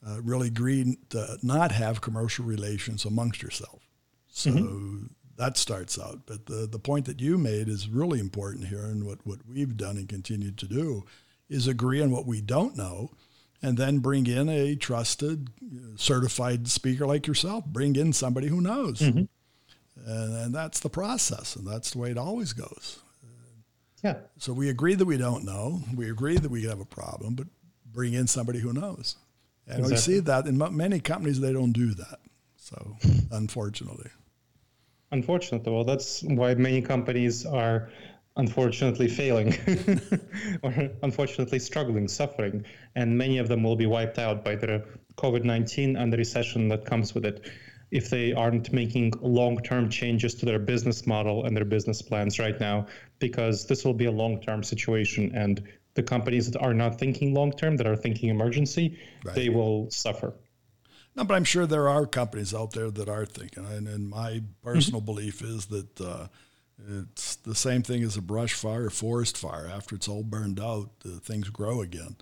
uh, 0.07 0.21
really 0.23 0.49
agree 0.49 0.97
to 1.11 1.39
not 1.43 1.73
have 1.73 2.01
commercial 2.01 2.45
relations 2.45 3.05
amongst 3.05 3.43
yourself. 3.43 3.89
So 4.29 4.51
mm-hmm. 4.51 5.07
that 5.37 5.57
starts 5.57 5.99
out. 5.99 6.21
But 6.27 6.47
the, 6.47 6.67
the 6.67 6.79
point 6.79 7.07
that 7.07 7.21
you 7.21 7.39
made 7.39 7.69
is 7.69 7.89
really 7.89 8.19
important 8.19 8.67
here, 8.67 8.85
and 8.85 9.05
what, 9.05 9.19
what 9.25 9.41
we've 9.49 9.77
done 9.77 9.97
and 9.97 10.09
continue 10.09 10.53
to 10.53 10.67
do 10.67 11.05
is 11.53 11.69
agree 11.69 12.01
on 12.01 12.11
what 12.11 12.27
we 12.27 12.41
don't 12.41 12.77
know 12.77 13.11
and 13.63 13.77
then 13.77 13.99
bring 14.01 14.27
in 14.27 14.49
a 14.49 14.75
trusted, 14.75 15.49
certified 15.97 16.67
speaker 16.69 17.07
like 17.07 17.27
yourself. 17.27 17.65
Bring 17.65 17.95
in 17.97 18.13
somebody 18.13 18.49
who 18.49 18.61
knows. 18.61 19.01
Mm-hmm. 19.01 19.25
And, 20.05 20.35
and 20.35 20.55
that's 20.55 20.81
the 20.81 20.91
process, 20.91 21.55
and 21.55 21.67
that's 21.67 21.93
the 21.93 21.99
way 21.99 22.11
it 22.11 22.19
always 22.19 22.53
goes. 22.53 22.99
Yeah. 24.03 24.17
So 24.37 24.53
we 24.53 24.69
agree 24.69 24.97
that 24.97 25.05
we 25.05 25.17
don't 25.17 25.45
know. 25.45 25.81
We 25.95 26.11
agree 26.11 26.37
that 26.37 26.51
we 26.51 26.65
have 26.65 26.81
a 26.81 26.85
problem, 26.85 27.37
but 27.37 27.47
bring 27.93 28.15
in 28.15 28.27
somebody 28.27 28.59
who 28.59 28.73
knows. 28.73 29.15
And 29.69 29.79
exactly. 29.79 29.93
we 29.93 29.97
see 29.97 30.21
that 30.21 30.47
in 30.47 30.77
many 30.77 30.99
companies, 30.99 31.41
they 31.41 31.53
don't 31.53 31.73
do 31.73 31.95
that. 31.95 32.19
So, 32.57 32.97
unfortunately. 33.31 34.11
Unfortunately, 35.13 35.73
well, 35.73 35.85
that's 35.85 36.23
why 36.23 36.55
many 36.55 36.83
companies 36.83 37.47
are 37.47 37.91
unfortunately 38.37 39.09
failing 39.09 39.53
or 40.63 40.91
unfortunately 41.03 41.59
struggling, 41.59 42.09
suffering. 42.09 42.65
And 42.95 43.17
many 43.17 43.39
of 43.39 43.49
them 43.49 43.63
will 43.63 43.77
be 43.77 43.87
wiped 43.87 44.19
out 44.19 44.45
by 44.45 44.57
the 44.57 44.85
COVID 45.17 45.45
19 45.45 45.97
and 45.97 46.13
the 46.13 46.17
recession 46.17 46.69
that 46.69 46.85
comes 46.85 47.15
with 47.15 47.25
it 47.25 47.51
if 47.91 48.09
they 48.09 48.33
aren't 48.33 48.73
making 48.73 49.13
long 49.21 49.59
term 49.59 49.89
changes 49.91 50.35
to 50.37 50.47
their 50.47 50.59
business 50.59 51.07
model 51.07 51.45
and 51.45 51.57
their 51.57 51.67
business 51.67 52.01
plans 52.01 52.39
right 52.39 52.59
now, 52.59 52.87
because 53.19 53.67
this 53.67 53.85
will 53.85 53.95
be 53.95 54.07
a 54.07 54.11
long 54.11 54.41
term 54.41 54.63
situation. 54.63 55.31
And 55.35 55.63
the 55.95 56.03
companies 56.03 56.51
that 56.51 56.61
are 56.61 56.73
not 56.73 56.99
thinking 56.99 57.35
long 57.35 57.53
term, 57.53 57.77
that 57.77 57.87
are 57.87 57.97
thinking 57.97 58.31
emergency, 58.31 58.99
right. 59.25 59.35
they 59.35 59.51
will 59.51 59.91
suffer. 59.91 60.35
No, 61.15 61.25
but 61.25 61.35
I'm 61.35 61.45
sure 61.45 61.67
there 61.67 61.91
are 61.91 62.07
companies 62.07 62.55
out 62.55 62.73
there 62.73 62.91
that 62.91 63.09
are 63.11 63.27
thinking. 63.27 63.67
And, 63.67 63.87
and 63.87 64.09
my 64.09 64.43
personal 64.63 65.01
mm-hmm. 65.01 65.07
belief 65.07 65.43
is 65.43 65.67
that 65.67 66.01
uh, 66.01 66.29
it's 66.89 67.37
the 67.37 67.55
same 67.55 67.83
thing 67.83 68.03
as 68.03 68.17
a 68.17 68.23
brush 68.23 68.55
fire, 68.55 68.87
or 68.87 68.91
forest 68.91 69.37
fire. 69.37 69.71
After 69.73 69.95
it's 69.95 70.09
all 70.09 70.23
burned 70.23 70.61
out, 70.61 70.91
uh, 71.05 71.19
things 71.21 71.49
grow 71.49 71.81
again. 71.83 72.17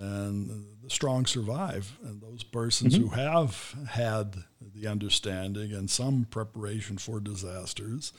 And 0.00 0.66
the 0.82 0.90
strong 0.90 1.26
survive. 1.26 1.98
And 2.04 2.20
those 2.20 2.44
persons 2.44 2.94
mm-hmm. 2.94 3.08
who 3.08 3.10
have 3.10 3.74
had 3.90 4.36
the 4.74 4.86
understanding 4.86 5.72
and 5.72 5.90
some 5.90 6.26
preparation 6.30 6.98
for 6.98 7.20
disasters 7.20 8.12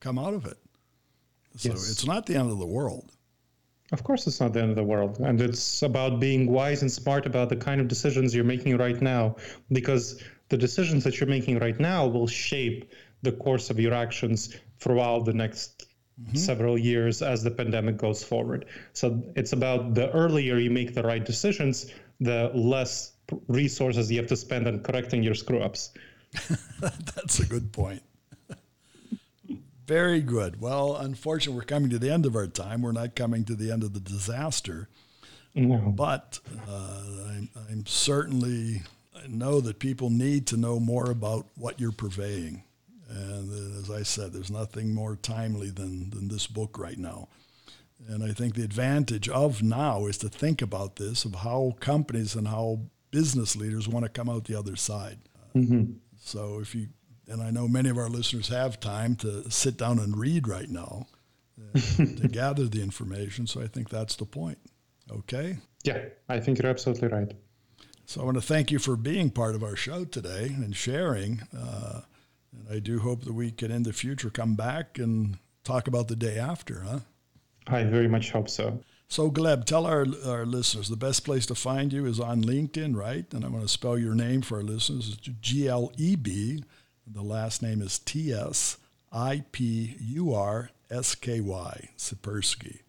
come 0.00 0.18
out 0.18 0.34
of 0.34 0.46
it. 0.46 0.58
So 1.56 1.70
yes. 1.70 1.90
it's 1.90 2.06
not 2.06 2.26
the 2.26 2.36
end 2.36 2.50
of 2.50 2.58
the 2.58 2.66
world. 2.66 3.10
Of 3.92 4.04
course, 4.04 4.26
it's 4.26 4.40
not 4.40 4.52
the 4.52 4.60
end 4.60 4.70
of 4.70 4.76
the 4.76 4.84
world. 4.84 5.18
And 5.20 5.40
it's 5.40 5.82
about 5.82 6.20
being 6.20 6.50
wise 6.50 6.82
and 6.82 6.90
smart 6.90 7.24
about 7.24 7.48
the 7.48 7.56
kind 7.56 7.80
of 7.80 7.88
decisions 7.88 8.34
you're 8.34 8.44
making 8.44 8.76
right 8.76 9.00
now, 9.00 9.36
because 9.72 10.22
the 10.48 10.56
decisions 10.56 11.02
that 11.04 11.18
you're 11.18 11.28
making 11.28 11.58
right 11.60 11.78
now 11.80 12.06
will 12.06 12.26
shape 12.26 12.90
the 13.22 13.32
course 13.32 13.70
of 13.70 13.80
your 13.80 13.94
actions 13.94 14.54
throughout 14.78 15.24
the 15.24 15.32
next 15.32 15.86
mm-hmm. 16.20 16.36
several 16.36 16.78
years 16.78 17.22
as 17.22 17.42
the 17.42 17.50
pandemic 17.50 17.96
goes 17.96 18.22
forward. 18.22 18.66
So 18.92 19.22
it's 19.34 19.52
about 19.52 19.94
the 19.94 20.10
earlier 20.12 20.58
you 20.58 20.70
make 20.70 20.94
the 20.94 21.02
right 21.02 21.24
decisions, 21.24 21.92
the 22.20 22.50
less 22.54 23.12
resources 23.48 24.10
you 24.10 24.18
have 24.18 24.28
to 24.28 24.36
spend 24.36 24.66
on 24.66 24.80
correcting 24.80 25.22
your 25.22 25.34
screw 25.34 25.60
ups. 25.60 25.92
That's 26.80 27.40
a 27.40 27.46
good 27.46 27.72
point. 27.72 28.02
Very 29.86 30.20
good. 30.20 30.60
Well, 30.60 30.96
unfortunately, 30.96 31.58
we're 31.58 31.64
coming 31.64 31.90
to 31.90 31.98
the 31.98 32.12
end 32.12 32.26
of 32.26 32.34
our 32.34 32.46
time. 32.46 32.82
We're 32.82 32.92
not 32.92 33.14
coming 33.14 33.44
to 33.44 33.54
the 33.54 33.70
end 33.70 33.82
of 33.82 33.94
the 33.94 34.00
disaster. 34.00 34.88
No. 35.54 35.78
But 35.78 36.38
uh, 36.68 37.00
I'm, 37.28 37.48
I'm, 37.70 37.86
certainly, 37.86 38.82
I 39.16 39.26
know 39.26 39.60
that 39.62 39.78
people 39.78 40.10
need 40.10 40.46
to 40.48 40.56
know 40.56 40.78
more 40.78 41.10
about 41.10 41.46
what 41.56 41.80
you're 41.80 41.92
purveying. 41.92 42.62
And 43.08 43.78
as 43.78 43.90
I 43.90 44.02
said, 44.02 44.32
there's 44.32 44.50
nothing 44.50 44.94
more 44.94 45.16
timely 45.16 45.70
than, 45.70 46.10
than 46.10 46.28
this 46.28 46.46
book 46.46 46.78
right 46.78 46.98
now. 46.98 47.28
And 48.08 48.22
I 48.22 48.32
think 48.32 48.54
the 48.54 48.64
advantage 48.64 49.28
of 49.28 49.62
now 49.62 50.06
is 50.06 50.18
to 50.18 50.28
think 50.28 50.60
about 50.60 50.96
this, 50.96 51.24
of 51.24 51.36
how 51.36 51.74
companies 51.80 52.34
and 52.34 52.48
how 52.48 52.80
business 53.10 53.56
leaders 53.56 53.88
want 53.88 54.04
to 54.04 54.10
come 54.10 54.28
out 54.28 54.44
the 54.44 54.58
other 54.58 54.76
side. 54.76 55.18
Mm-hmm. 55.54 55.92
So 56.18 56.60
if 56.60 56.74
you 56.74 56.88
and 57.28 57.42
I 57.42 57.50
know 57.50 57.66
many 57.66 57.88
of 57.88 57.98
our 57.98 58.08
listeners 58.08 58.48
have 58.48 58.78
time 58.78 59.16
to 59.16 59.50
sit 59.50 59.76
down 59.76 59.98
and 59.98 60.16
read 60.16 60.46
right 60.46 60.68
now 60.68 61.06
uh, 61.74 61.78
to 61.96 62.28
gather 62.28 62.66
the 62.66 62.82
information. 62.82 63.46
So 63.46 63.60
I 63.60 63.66
think 63.66 63.88
that's 63.88 64.16
the 64.16 64.26
point. 64.26 64.58
Okay? 65.10 65.58
Yeah, 65.82 66.04
I 66.28 66.40
think 66.40 66.58
you're 66.60 66.70
absolutely 66.70 67.08
right. 67.08 67.32
So 68.04 68.20
I 68.20 68.24
want 68.24 68.36
to 68.36 68.42
thank 68.42 68.70
you 68.70 68.78
for 68.78 68.96
being 68.96 69.30
part 69.30 69.54
of 69.56 69.64
our 69.64 69.74
show 69.74 70.04
today 70.04 70.52
and 70.54 70.76
sharing. 70.76 71.42
Uh, 71.56 72.02
and 72.56 72.74
I 72.74 72.78
do 72.78 73.00
hope 73.00 73.24
that 73.24 73.32
we 73.32 73.50
can 73.50 73.70
in 73.70 73.82
the 73.82 73.92
future 73.92 74.30
come 74.30 74.54
back 74.54 74.98
and 74.98 75.38
talk 75.64 75.88
about 75.88 76.08
the 76.08 76.16
day 76.16 76.38
after, 76.38 76.80
huh? 76.80 77.00
I 77.66 77.84
very 77.84 78.08
much 78.08 78.30
hope 78.30 78.48
so. 78.48 78.80
So, 79.08 79.30
Gleb, 79.30 79.64
tell 79.64 79.86
our, 79.86 80.04
our 80.24 80.46
listeners 80.46 80.88
the 80.88 80.96
best 80.96 81.24
place 81.24 81.46
to 81.46 81.54
find 81.54 81.92
you 81.92 82.06
is 82.06 82.18
on 82.18 82.42
LinkedIn, 82.42 82.96
right? 82.96 83.24
And 83.32 83.44
I'm 83.44 83.52
going 83.52 83.62
to 83.62 83.68
spell 83.68 83.98
your 83.98 84.14
name 84.14 84.42
for 84.42 84.58
our 84.58 84.64
listeners. 84.64 85.16
It's 85.16 85.28
G 85.40 85.68
L 85.68 85.92
E 85.96 86.16
B 86.16 86.64
the 87.06 87.22
last 87.22 87.62
name 87.62 87.80
is 87.80 88.00
T 88.00 88.32
S 88.32 88.78
I 89.12 89.44
P 89.52 89.94
U 90.00 90.34
R 90.34 90.70
S 90.90 91.14
K 91.14 91.40
Y, 91.40 91.90
Sipursky. 91.96 92.80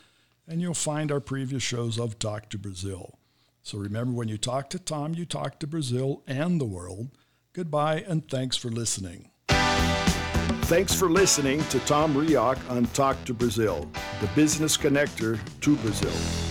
and 0.47 0.59
you'll 0.59 0.73
find 0.73 1.11
our 1.11 1.19
previous 1.19 1.61
shows 1.61 1.99
of 1.99 2.17
Talk 2.17 2.49
to 2.49 2.57
Brazil. 2.57 3.19
So 3.61 3.77
remember, 3.77 4.13
when 4.13 4.29
you 4.29 4.39
talk 4.39 4.71
to 4.71 4.79
Tom, 4.79 5.13
you 5.13 5.25
talk 5.25 5.59
to 5.59 5.67
Brazil 5.67 6.23
and 6.25 6.59
the 6.59 6.65
world. 6.65 7.11
Goodbye, 7.53 8.05
and 8.07 8.27
thanks 8.29 8.55
for 8.55 8.69
listening. 8.69 9.29
Thanks 9.49 10.95
for 10.95 11.09
listening 11.09 11.61
to 11.65 11.79
Tom 11.81 12.13
Rioch 12.13 12.57
on 12.69 12.85
Talk 12.87 13.21
to 13.25 13.33
Brazil, 13.33 13.89
the 14.21 14.27
business 14.35 14.77
connector 14.77 15.37
to 15.59 15.75
Brazil. 15.77 16.50